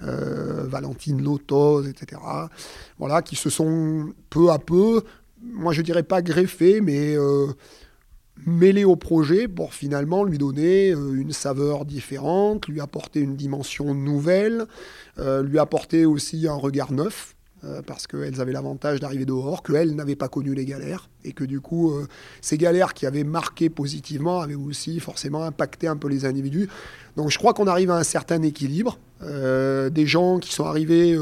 Valentine 0.00 1.22
Lotos, 1.22 1.84
etc. 1.84 2.20
Voilà, 2.98 3.22
qui 3.22 3.36
se 3.36 3.50
sont 3.50 4.12
peu 4.30 4.50
à 4.50 4.58
peu 4.58 5.04
moi 5.42 5.72
je 5.72 5.82
dirais 5.82 6.02
pas 6.02 6.22
greffé, 6.22 6.80
mais 6.80 7.16
euh, 7.16 7.46
mêlé 8.46 8.84
au 8.84 8.96
projet 8.96 9.48
pour 9.48 9.74
finalement 9.74 10.24
lui 10.24 10.38
donner 10.38 10.90
euh, 10.90 11.14
une 11.14 11.32
saveur 11.32 11.84
différente, 11.84 12.68
lui 12.68 12.80
apporter 12.80 13.20
une 13.20 13.36
dimension 13.36 13.94
nouvelle, 13.94 14.66
euh, 15.18 15.42
lui 15.42 15.58
apporter 15.58 16.06
aussi 16.06 16.46
un 16.46 16.54
regard 16.54 16.92
neuf. 16.92 17.34
Parce 17.86 18.06
qu'elles 18.06 18.40
avaient 18.40 18.52
l'avantage 18.52 19.00
d'arriver 19.00 19.26
dehors, 19.26 19.62
qu'elles 19.62 19.94
n'avaient 19.94 20.16
pas 20.16 20.28
connu 20.28 20.54
les 20.54 20.64
galères, 20.64 21.10
et 21.24 21.32
que 21.32 21.44
du 21.44 21.60
coup, 21.60 21.92
ces 22.40 22.56
galères 22.56 22.94
qui 22.94 23.06
avaient 23.06 23.24
marqué 23.24 23.68
positivement 23.68 24.40
avaient 24.40 24.54
aussi 24.54 24.98
forcément 25.00 25.44
impacté 25.44 25.86
un 25.86 25.96
peu 25.96 26.08
les 26.08 26.24
individus. 26.24 26.68
Donc 27.16 27.30
je 27.30 27.38
crois 27.38 27.52
qu'on 27.52 27.66
arrive 27.66 27.90
à 27.90 27.96
un 27.96 28.04
certain 28.04 28.42
équilibre. 28.42 28.98
des 29.20 30.06
gens 30.06 30.38
qui 30.38 30.52
sont 30.52 30.64
arrivés 30.64 31.16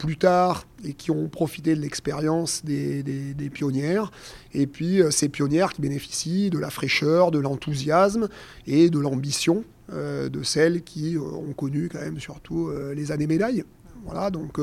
plus 0.00 0.16
tard 0.16 0.66
et 0.82 0.94
qui 0.94 1.10
ont 1.10 1.28
profité 1.28 1.76
de 1.76 1.80
l'expérience 1.80 2.64
des, 2.64 3.04
pionnières. 3.52 4.10
Et 4.54 4.66
puis 4.66 5.00
euh, 5.00 5.10
ces 5.10 5.28
pionnières 5.28 5.72
qui 5.72 5.82
bénéficient 5.82 6.50
de 6.50 6.58
la 6.58 6.70
fraîcheur, 6.70 7.30
de 7.30 7.38
l'enthousiasme 7.38 8.28
et 8.66 8.88
de 8.88 8.98
l'ambition 8.98 9.62
euh, 9.92 10.28
de 10.28 10.42
celles 10.42 10.82
qui 10.82 11.16
euh, 11.16 11.20
ont 11.20 11.52
connu 11.52 11.88
quand 11.92 12.00
même 12.00 12.18
surtout 12.18 12.70
les 12.94 13.12
années 13.12 13.26
médailles. 13.26 13.64
Voilà, 14.06 14.30
donc 14.30 14.58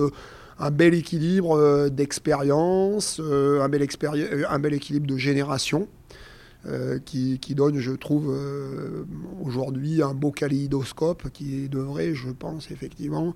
un 0.60 0.72
bel 0.72 0.94
équilibre 0.94 1.90
d'expérience, 1.90 3.20
un, 3.20 3.70
bel 3.70 3.88
un 4.50 4.60
bel 4.60 4.74
équilibre 4.74 5.08
de 5.08 5.18
génération. 5.18 5.88
Euh, 6.66 7.00
qui, 7.00 7.40
donne, 7.56 7.80
je 7.80 7.94
trouve, 7.94 8.30
euh, 8.30 9.06
aujourd'hui 9.42 10.02
un 10.02 10.14
beau 10.14 10.32
kaléidoscope 10.32 11.30
qui 11.30 11.70
devrait, 11.70 12.14
je 12.14 12.30
pense, 12.30 12.72
effectivement, 12.72 13.34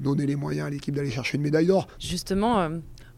donner 0.00 0.26
les 0.26 0.36
moyens 0.36 0.66
à 0.66 0.70
l'équipe 0.70 0.94
d'aller 0.94 1.10
chercher 1.10 1.38
une 1.38 1.44
médaille 1.44 1.66
d'or. 1.66 1.88
Justement, 1.98 2.60
euh, 2.60 2.68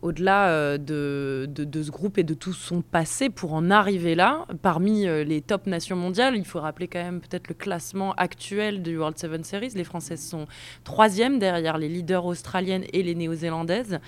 au-delà 0.06 0.78
de, 0.78 1.46
de, 1.48 1.82
ce 1.82 1.90
groupe 1.90 2.18
et 2.18 2.22
de 2.22 2.34
tout 2.34 2.52
son 2.52 2.80
passé 2.80 3.28
pour 3.28 3.54
en 3.54 3.70
arriver 3.70 4.14
là, 4.14 4.46
parmi 4.62 5.06
les 5.24 5.40
top 5.40 5.66
nations 5.66 5.96
mondiales, 5.96 6.36
il 6.36 6.44
faut 6.44 6.60
rappeler 6.60 6.86
quand 6.86 7.02
même 7.02 7.20
peut-être 7.20 7.48
le 7.48 7.54
classement 7.54 8.12
actuel 8.14 8.82
du 8.82 8.96
World 8.98 9.18
Seven 9.18 9.42
Series. 9.42 9.72
Les 9.74 9.84
Françaises 9.84 10.22
sont 10.22 10.46
troisième 10.84 11.38
derrière 11.38 11.76
les 11.76 11.88
leaders 11.88 12.24
australiennes 12.24 12.84
et 12.92 13.02
les 13.02 13.14
néo-zélandaises 13.14 13.98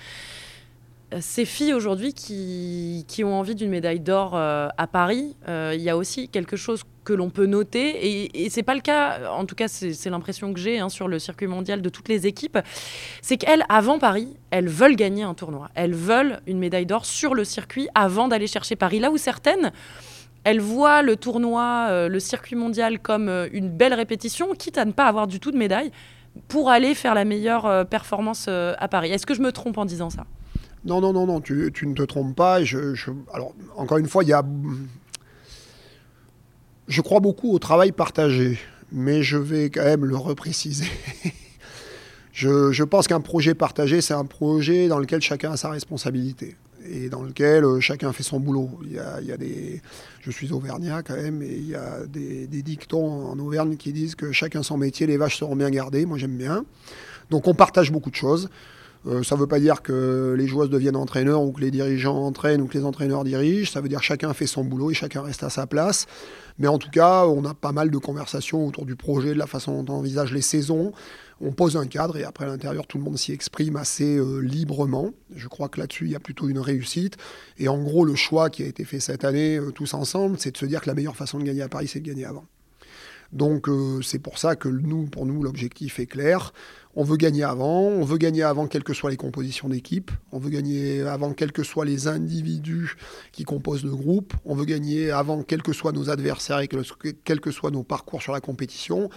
ces 1.19 1.45
filles 1.45 1.73
aujourd'hui 1.73 2.13
qui, 2.13 3.05
qui, 3.07 3.23
ont 3.23 3.39
envie 3.39 3.55
d'une 3.55 3.69
médaille 3.69 3.99
d'or 3.99 4.35
euh, 4.35 4.67
à 4.77 4.85
Paris, 4.85 5.35
euh, 5.47 5.73
il 5.75 5.81
y 5.81 5.89
a 5.89 5.97
aussi 5.97 6.29
quelque 6.29 6.55
chose 6.55 6.83
que 7.03 7.13
l'on 7.13 7.31
peut 7.31 7.47
noter, 7.47 7.89
et, 7.89 8.45
et 8.45 8.49
c'est 8.51 8.61
pas 8.63 8.75
le 8.75 8.81
cas, 8.81 9.31
en 9.31 9.45
tout 9.45 9.55
cas 9.55 9.67
c'est 9.67 10.09
l'impression 10.09 10.53
que 10.53 10.59
j'ai 10.59 10.79
hein, 10.79 10.89
sur 10.89 11.07
le 11.07 11.17
circuit 11.17 11.47
mondial 11.47 11.81
de 11.81 11.89
toutes 11.89 12.09
les 12.09 12.27
équipes, 12.27 12.59
c'est 13.23 13.37
qu'elles, 13.37 13.65
avant 13.69 13.97
Paris, 13.97 14.37
elles 14.51 14.67
veulent 14.67 14.95
gagner 14.95 15.23
un 15.23 15.33
tournoi, 15.33 15.69
elles 15.73 15.95
veulent 15.95 16.41
une 16.45 16.59
médaille 16.59 16.85
d'or 16.85 17.05
sur 17.05 17.33
le 17.33 17.43
circuit 17.43 17.87
avant 17.95 18.27
d'aller 18.27 18.47
chercher 18.47 18.75
Paris, 18.75 18.99
là 18.99 19.11
où 19.11 19.17
certaines... 19.17 19.71
Elles 20.45 20.61
voient 20.61 21.01
le 21.01 21.17
tournoi, 21.17 21.87
euh, 21.89 22.07
le 22.07 22.17
circuit 22.21 22.55
mondial 22.55 22.99
comme 22.99 23.27
une 23.51 23.69
belle 23.69 23.93
répétition, 23.93 24.55
quitte 24.55 24.77
à 24.77 24.85
ne 24.85 24.93
pas 24.93 25.05
avoir 25.05 25.27
du 25.27 25.41
tout 25.41 25.51
de 25.51 25.57
médaille, 25.57 25.91
pour 26.47 26.69
aller 26.69 26.95
faire 26.95 27.13
la 27.13 27.25
meilleure 27.25 27.85
performance 27.87 28.47
à 28.47 28.87
Paris. 28.87 29.11
Est-ce 29.11 29.25
que 29.25 29.33
je 29.33 29.41
me 29.41 29.51
trompe 29.51 29.77
en 29.77 29.83
disant 29.83 30.09
ça? 30.09 30.25
Non, 30.85 31.01
non, 31.01 31.13
non, 31.13 31.25
non, 31.25 31.41
tu, 31.41 31.71
ne 31.83 31.93
te 31.93 32.03
trompes 32.03 32.35
pas. 32.35 32.63
Je, 32.63 32.95
alors, 33.33 33.53
encore 33.75 33.97
une 33.97 34.07
fois, 34.07 34.23
il 34.23 34.29
y 34.29 34.33
a. 34.33 34.43
Je 36.87 37.01
crois 37.01 37.19
beaucoup 37.19 37.53
au 37.53 37.59
travail 37.59 37.91
partagé, 37.91 38.57
mais 38.91 39.21
je 39.21 39.37
vais 39.37 39.69
quand 39.69 39.83
même 39.83 40.05
le 40.05 40.15
repréciser. 40.15 40.87
je, 42.33 42.83
pense 42.83 43.07
qu'un 43.07 43.21
projet 43.21 43.53
partagé, 43.53 44.01
c'est 44.01 44.13
un 44.13 44.25
projet 44.25 44.87
dans 44.87 44.99
lequel 44.99 45.21
chacun 45.21 45.51
a 45.51 45.57
sa 45.57 45.69
responsabilité 45.69 46.55
et 46.89 47.09
dans 47.09 47.21
lequel 47.21 47.65
euh, 47.65 47.79
chacun 47.79 48.13
fait 48.13 48.23
son 48.23 48.39
boulot. 48.39 48.71
Il 48.83 48.93
y, 48.93 48.99
a, 48.99 49.37
des, 49.37 49.81
je 50.21 50.31
suis 50.31 50.51
auvergnat 50.51 51.03
quand 51.03 51.15
même, 51.15 51.43
et 51.43 51.53
il 51.53 51.67
y 51.67 51.75
a 51.75 52.05
des, 52.07 52.47
dictons 52.47 53.27
en 53.27 53.37
Auvergne 53.37 53.75
qui 53.75 53.93
disent 53.93 54.15
que 54.15 54.31
chacun 54.31 54.63
son 54.63 54.77
métier, 54.77 55.05
les 55.05 55.17
vaches 55.17 55.37
seront 55.37 55.55
bien 55.55 55.69
gardées. 55.69 56.05
Moi, 56.05 56.17
j'aime 56.17 56.37
bien. 56.37 56.65
Donc, 57.29 57.47
on 57.47 57.53
partage 57.53 57.91
beaucoup 57.91 58.09
de 58.09 58.15
choses. 58.15 58.49
Euh, 59.07 59.23
ça 59.23 59.35
ne 59.35 59.39
veut 59.39 59.47
pas 59.47 59.59
dire 59.59 59.81
que 59.81 60.35
les 60.37 60.47
joueuses 60.47 60.69
deviennent 60.69 60.97
entraîneurs 60.97 61.41
ou 61.41 61.51
que 61.51 61.61
les 61.61 61.71
dirigeants 61.71 62.17
entraînent 62.25 62.61
ou 62.61 62.67
que 62.67 62.77
les 62.77 62.83
entraîneurs 62.83 63.23
dirigent. 63.23 63.71
Ça 63.71 63.81
veut 63.81 63.87
dire 63.87 63.99
que 63.99 64.05
chacun 64.05 64.33
fait 64.33 64.47
son 64.47 64.63
boulot 64.63 64.91
et 64.91 64.93
chacun 64.93 65.21
reste 65.21 65.43
à 65.43 65.49
sa 65.49 65.67
place. 65.67 66.05
Mais 66.57 66.67
en 66.67 66.77
tout 66.77 66.89
cas, 66.89 67.25
on 67.25 67.45
a 67.45 67.53
pas 67.53 67.71
mal 67.71 67.89
de 67.91 67.97
conversations 67.97 68.65
autour 68.65 68.85
du 68.85 68.97
projet, 68.97 69.29
de 69.29 69.39
la 69.39 69.47
façon 69.47 69.83
dont 69.83 69.93
on 69.93 69.97
envisage 69.99 70.33
les 70.33 70.41
saisons. 70.41 70.91
On 71.39 71.53
pose 71.53 71.77
un 71.77 71.87
cadre 71.87 72.17
et 72.17 72.25
après 72.25 72.43
à 72.43 72.47
l'intérieur, 72.49 72.85
tout 72.85 72.97
le 72.97 73.05
monde 73.05 73.17
s'y 73.17 73.31
exprime 73.31 73.77
assez 73.77 74.17
euh, 74.17 74.39
librement. 74.39 75.11
Je 75.33 75.47
crois 75.47 75.69
que 75.69 75.79
là-dessus, 75.79 76.05
il 76.05 76.11
y 76.11 76.15
a 76.15 76.19
plutôt 76.19 76.49
une 76.49 76.59
réussite. 76.59 77.15
Et 77.57 77.69
en 77.69 77.81
gros, 77.81 78.03
le 78.03 78.15
choix 78.15 78.49
qui 78.49 78.63
a 78.63 78.65
été 78.65 78.83
fait 78.83 78.99
cette 78.99 79.23
année, 79.23 79.57
euh, 79.57 79.71
tous 79.71 79.93
ensemble, 79.93 80.35
c'est 80.37 80.51
de 80.51 80.57
se 80.57 80.65
dire 80.65 80.81
que 80.81 80.87
la 80.87 80.95
meilleure 80.95 81.15
façon 81.15 81.39
de 81.39 81.45
gagner 81.45 81.61
à 81.61 81.69
Paris, 81.69 81.87
c'est 81.87 82.01
de 82.01 82.07
gagner 82.07 82.25
avant. 82.25 82.43
Donc 83.31 83.69
c'est 84.01 84.17
pour 84.17 84.39
ça 84.39 84.55
que 84.55 84.67
nous, 84.67 85.05
pour 85.05 85.27
nous, 85.27 85.43
l'objectif 85.43 85.99
est 85.99 86.07
clair. 86.07 86.51
On 86.95 87.03
veut 87.03 87.17
gagner 87.17 87.43
avant, 87.43 87.81
on 87.81 88.03
veut 88.03 88.17
gagner 88.17 88.41
avant 88.41 88.65
quelles 88.67 88.83
que 88.83 88.93
soient 88.93 89.11
les 89.11 89.15
compositions 89.15 89.69
d'équipe, 89.69 90.09
on 90.31 90.39
veut 90.39 90.49
gagner 90.49 91.01
avant 91.01 91.33
quels 91.33 91.51
que 91.51 91.61
soient 91.61 91.85
les 91.85 92.07
individus 92.07 92.95
qui 93.31 93.43
composent 93.43 93.83
le 93.83 93.95
groupe, 93.95 94.33
on 94.43 94.55
veut 94.55 94.65
gagner 94.65 95.11
avant 95.11 95.43
quels 95.43 95.61
que 95.61 95.71
soient 95.71 95.91
nos 95.91 96.09
adversaires 96.09 96.59
et 96.61 96.67
quels 96.67 97.41
que 97.41 97.51
soient 97.51 97.69
nos 97.69 97.83
parcours 97.83 98.23
sur 98.23 98.33
la 98.33 98.41
compétition, 98.41 99.09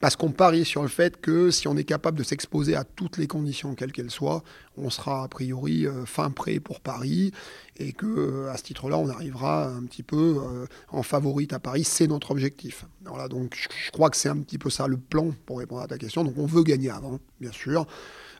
parce 0.00 0.16
qu'on 0.16 0.32
parie 0.32 0.64
sur 0.64 0.82
le 0.82 0.88
fait 0.88 1.20
que 1.20 1.50
si 1.50 1.68
on 1.68 1.76
est 1.76 1.84
capable 1.84 2.18
de 2.18 2.22
s'exposer 2.22 2.74
à 2.74 2.84
toutes 2.84 3.18
les 3.18 3.26
conditions, 3.26 3.74
quelles 3.74 3.92
qu'elles 3.92 4.10
soient, 4.10 4.42
on 4.78 4.88
sera 4.88 5.24
a 5.24 5.28
priori 5.28 5.86
euh, 5.86 6.06
fin 6.06 6.30
prêt 6.30 6.58
pour 6.58 6.80
Paris 6.80 7.32
et 7.76 7.92
que 7.92 8.06
euh, 8.06 8.50
à 8.50 8.56
ce 8.56 8.62
titre-là, 8.62 8.96
on 8.96 9.08
arrivera 9.08 9.68
un 9.68 9.84
petit 9.84 10.02
peu 10.02 10.40
euh, 10.42 10.66
en 10.88 11.02
favorite 11.02 11.52
à 11.52 11.58
Paris, 11.58 11.84
c'est 11.84 12.06
notre 12.06 12.30
objectif. 12.30 12.86
Voilà, 13.04 13.28
donc 13.28 13.56
je 13.84 13.90
crois 13.90 14.08
que 14.08 14.16
c'est 14.16 14.30
un 14.30 14.38
petit 14.38 14.58
peu 14.58 14.70
ça 14.70 14.86
le 14.86 14.96
plan 14.96 15.32
pour 15.44 15.58
répondre 15.58 15.82
à 15.82 15.86
ta 15.86 15.98
question. 15.98 16.24
Donc 16.24 16.38
on 16.38 16.46
veut 16.46 16.62
gagner 16.62 16.90
avant 16.90 17.20
bien 17.40 17.52
sûr. 17.52 17.86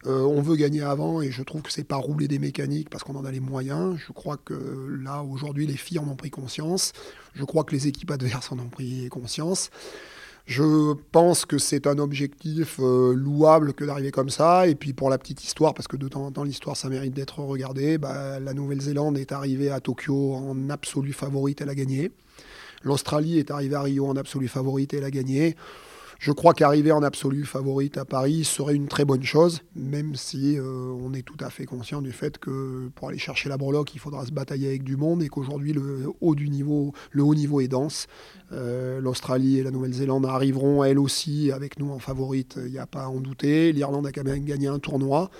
On 0.06 0.40
veut 0.40 0.56
gagner 0.56 0.80
avant 0.80 1.20
et 1.20 1.30
je 1.30 1.42
trouve 1.42 1.60
que 1.60 1.70
c'est 1.70 1.84
pas 1.84 1.96
rouler 1.96 2.26
des 2.26 2.38
mécaniques 2.38 2.88
parce 2.88 3.04
qu'on 3.04 3.16
en 3.16 3.24
a 3.26 3.30
les 3.30 3.38
moyens. 3.38 3.98
Je 3.98 4.14
crois 4.14 4.38
que 4.38 4.54
là, 4.98 5.22
aujourd'hui, 5.22 5.66
les 5.66 5.76
filles 5.76 5.98
en 5.98 6.08
ont 6.08 6.16
pris 6.16 6.30
conscience. 6.30 6.94
Je 7.34 7.44
crois 7.44 7.64
que 7.64 7.72
les 7.72 7.86
équipes 7.86 8.10
adverses 8.10 8.50
en 8.50 8.58
ont 8.58 8.70
pris 8.70 9.10
conscience. 9.10 9.68
Je 10.46 10.94
pense 11.12 11.44
que 11.44 11.58
c'est 11.58 11.86
un 11.86 11.98
objectif 11.98 12.78
euh, 12.80 13.14
louable 13.14 13.72
que 13.72 13.84
d'arriver 13.84 14.10
comme 14.10 14.30
ça. 14.30 14.66
Et 14.66 14.74
puis 14.74 14.92
pour 14.92 15.10
la 15.10 15.18
petite 15.18 15.44
histoire, 15.44 15.74
parce 15.74 15.88
que 15.88 15.96
de 15.96 16.08
temps 16.08 16.24
en 16.24 16.32
temps 16.32 16.44
l'histoire 16.44 16.76
ça 16.76 16.88
mérite 16.88 17.14
d'être 17.14 17.40
regardé, 17.40 17.98
bah, 17.98 18.40
la 18.40 18.54
Nouvelle-Zélande 18.54 19.18
est 19.18 19.32
arrivée 19.32 19.70
à 19.70 19.80
Tokyo 19.80 20.34
en 20.34 20.70
absolue 20.70 21.12
favorite, 21.12 21.60
elle 21.60 21.70
a 21.70 21.74
gagné. 21.74 22.10
L'Australie 22.82 23.38
est 23.38 23.50
arrivée 23.50 23.74
à 23.74 23.82
Rio 23.82 24.06
en 24.06 24.16
absolue 24.16 24.48
favorite, 24.48 24.94
elle 24.94 25.04
a 25.04 25.10
gagné. 25.10 25.56
Je 26.20 26.32
crois 26.32 26.52
qu'arriver 26.52 26.92
en 26.92 27.02
absolu 27.02 27.46
favorite 27.46 27.96
à 27.96 28.04
Paris 28.04 28.44
serait 28.44 28.74
une 28.74 28.88
très 28.88 29.06
bonne 29.06 29.22
chose, 29.22 29.62
même 29.74 30.16
si 30.16 30.58
euh, 30.58 30.94
on 31.00 31.14
est 31.14 31.22
tout 31.22 31.38
à 31.40 31.48
fait 31.48 31.64
conscient 31.64 32.02
du 32.02 32.12
fait 32.12 32.36
que 32.36 32.90
pour 32.94 33.08
aller 33.08 33.16
chercher 33.16 33.48
la 33.48 33.56
breloque, 33.56 33.94
il 33.94 34.00
faudra 34.00 34.26
se 34.26 34.30
batailler 34.30 34.68
avec 34.68 34.84
du 34.84 34.98
monde 34.98 35.22
et 35.22 35.30
qu'aujourd'hui 35.30 35.72
le 35.72 36.12
haut 36.20 36.34
niveau 36.34 37.60
est 37.62 37.68
dense. 37.68 38.06
Euh, 38.52 39.00
L'Australie 39.00 39.60
et 39.60 39.62
la 39.62 39.70
Nouvelle-Zélande 39.70 40.26
arriveront 40.26 40.84
elles 40.84 40.98
aussi 40.98 41.52
avec 41.52 41.78
nous 41.78 41.90
en 41.90 41.98
favorite, 41.98 42.58
il 42.66 42.70
n'y 42.70 42.78
a 42.78 42.86
pas 42.86 43.04
à 43.04 43.08
en 43.08 43.20
douter. 43.20 43.72
L'Irlande 43.72 44.06
a 44.06 44.12
quand 44.12 44.24
même 44.24 44.44
gagné 44.44 44.66
un 44.66 44.78
tournoi. 44.78 45.30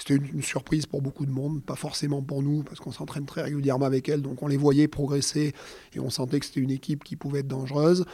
C'était 0.00 0.14
une, 0.14 0.42
surprise 0.42 0.86
pour 0.86 1.02
beaucoup 1.02 1.26
de 1.26 1.30
monde, 1.30 1.62
pas 1.62 1.74
forcément 1.74 2.22
pour 2.22 2.42
nous, 2.42 2.62
parce 2.62 2.80
qu'on 2.80 2.90
s'entraîne 2.90 3.26
très 3.26 3.42
régulièrement 3.42 3.84
avec 3.84 4.08
elles, 4.08 4.22
donc 4.22 4.42
on 4.42 4.46
les 4.46 4.56
voyait 4.56 4.88
progresser 4.88 5.52
et 5.92 6.00
on 6.00 6.08
sentait 6.08 6.40
que 6.40 6.46
c'était 6.46 6.60
une 6.60 6.70
équipe 6.70 7.04
qui 7.04 7.16
pouvait 7.16 7.40
être 7.40 7.48
dangereuse. 7.48 8.06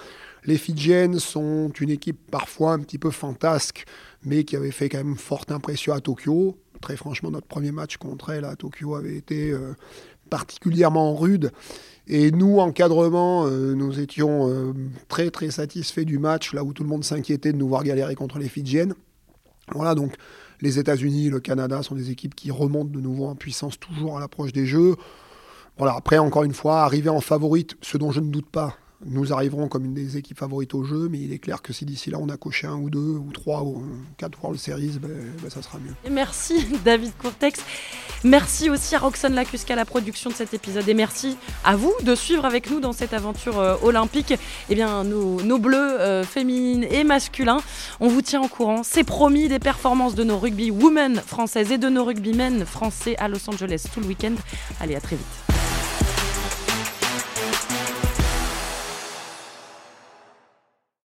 Les 0.46 0.56
Fidjiennes 0.56 1.18
sont 1.18 1.70
une 1.80 1.90
équipe 1.90 2.18
parfois 2.30 2.72
un 2.72 2.78
petit 2.78 2.98
peu 2.98 3.10
fantasque, 3.10 3.84
mais 4.24 4.44
qui 4.44 4.54
avait 4.54 4.70
fait 4.70 4.88
quand 4.88 4.98
même 4.98 5.16
forte 5.16 5.50
impression 5.50 5.92
à 5.92 6.00
Tokyo. 6.00 6.56
Très 6.80 6.96
franchement, 6.96 7.32
notre 7.32 7.48
premier 7.48 7.72
match 7.72 7.96
contre 7.96 8.30
elle 8.30 8.44
à 8.44 8.54
Tokyo 8.54 8.94
avait 8.94 9.16
été 9.16 9.50
euh, 9.50 9.74
particulièrement 10.30 11.16
rude. 11.16 11.50
Et 12.06 12.30
nous, 12.30 12.58
encadrement, 12.58 13.46
euh, 13.46 13.74
nous 13.74 13.98
étions 13.98 14.48
euh, 14.48 14.72
très 15.08 15.30
très 15.30 15.50
satisfaits 15.50 16.04
du 16.04 16.18
match, 16.18 16.54
là 16.54 16.62
où 16.62 16.72
tout 16.72 16.84
le 16.84 16.88
monde 16.88 17.02
s'inquiétait 17.02 17.52
de 17.52 17.58
nous 17.58 17.66
voir 17.66 17.82
galérer 17.82 18.14
contre 18.14 18.38
les 18.38 18.48
Fidjiennes. 18.48 18.94
Voilà, 19.74 19.96
donc 19.96 20.14
les 20.60 20.78
États-Unis, 20.78 21.28
le 21.28 21.40
Canada 21.40 21.82
sont 21.82 21.96
des 21.96 22.10
équipes 22.12 22.36
qui 22.36 22.52
remontent 22.52 22.92
de 22.92 23.00
nouveau 23.00 23.26
en 23.26 23.34
puissance 23.34 23.80
toujours 23.80 24.16
à 24.16 24.20
l'approche 24.20 24.52
des 24.52 24.66
Jeux. 24.66 24.94
Voilà, 25.76 25.94
après, 25.96 26.18
encore 26.18 26.44
une 26.44 26.54
fois, 26.54 26.82
arriver 26.82 27.10
en 27.10 27.20
favorite, 27.20 27.76
ce 27.82 27.98
dont 27.98 28.12
je 28.12 28.20
ne 28.20 28.30
doute 28.30 28.48
pas, 28.48 28.76
nous 29.04 29.32
arriverons 29.32 29.68
comme 29.68 29.84
une 29.84 29.94
des 29.94 30.16
équipes 30.16 30.38
favorites 30.38 30.74
au 30.74 30.84
jeu, 30.84 31.08
mais 31.10 31.18
il 31.18 31.32
est 31.32 31.38
clair 31.38 31.60
que 31.62 31.72
si 31.72 31.84
d'ici 31.84 32.10
là 32.10 32.18
on 32.20 32.28
a 32.28 32.36
coché 32.36 32.66
un 32.66 32.76
ou 32.76 32.88
deux 32.90 32.98
ou 32.98 33.30
trois 33.32 33.62
ou 33.62 33.82
quatre 34.16 34.38
World 34.42 34.58
Series, 34.58 34.98
ben, 35.00 35.10
ben, 35.42 35.50
ça 35.50 35.62
sera 35.62 35.78
mieux. 35.78 35.92
merci 36.10 36.66
David 36.84 37.12
Courtex. 37.18 37.60
Merci 38.24 38.70
aussi 38.70 38.94
à 38.94 38.98
Roxane 38.98 39.34
Lacusca 39.34 39.74
la 39.74 39.84
production 39.84 40.30
de 40.30 40.34
cet 40.34 40.54
épisode 40.54 40.88
et 40.88 40.94
merci 40.94 41.36
à 41.64 41.76
vous 41.76 41.92
de 42.02 42.14
suivre 42.14 42.44
avec 42.44 42.70
nous 42.70 42.80
dans 42.80 42.92
cette 42.92 43.12
aventure 43.12 43.58
euh, 43.58 43.76
olympique. 43.82 44.34
Eh 44.70 44.74
bien, 44.74 45.04
nos, 45.04 45.58
bleus 45.58 45.76
euh, 46.00 46.24
féminines 46.24 46.84
et 46.84 47.04
masculins, 47.04 47.60
on 48.00 48.08
vous 48.08 48.22
tient 48.22 48.42
au 48.42 48.48
courant. 48.48 48.82
C'est 48.82 49.04
promis 49.04 49.48
des 49.48 49.58
performances 49.58 50.14
de 50.14 50.24
nos 50.24 50.38
rugby 50.38 50.70
women 50.70 51.16
françaises 51.16 51.70
et 51.70 51.78
de 51.78 51.88
nos 51.88 52.04
rugby 52.04 52.32
men 52.32 52.64
français 52.64 53.16
à 53.18 53.28
Los 53.28 53.48
Angeles 53.48 53.84
tout 53.92 54.00
le 54.00 54.06
week-end. 54.06 54.34
Allez, 54.80 54.94
à 54.94 55.00
très 55.00 55.16
vite. 55.16 55.45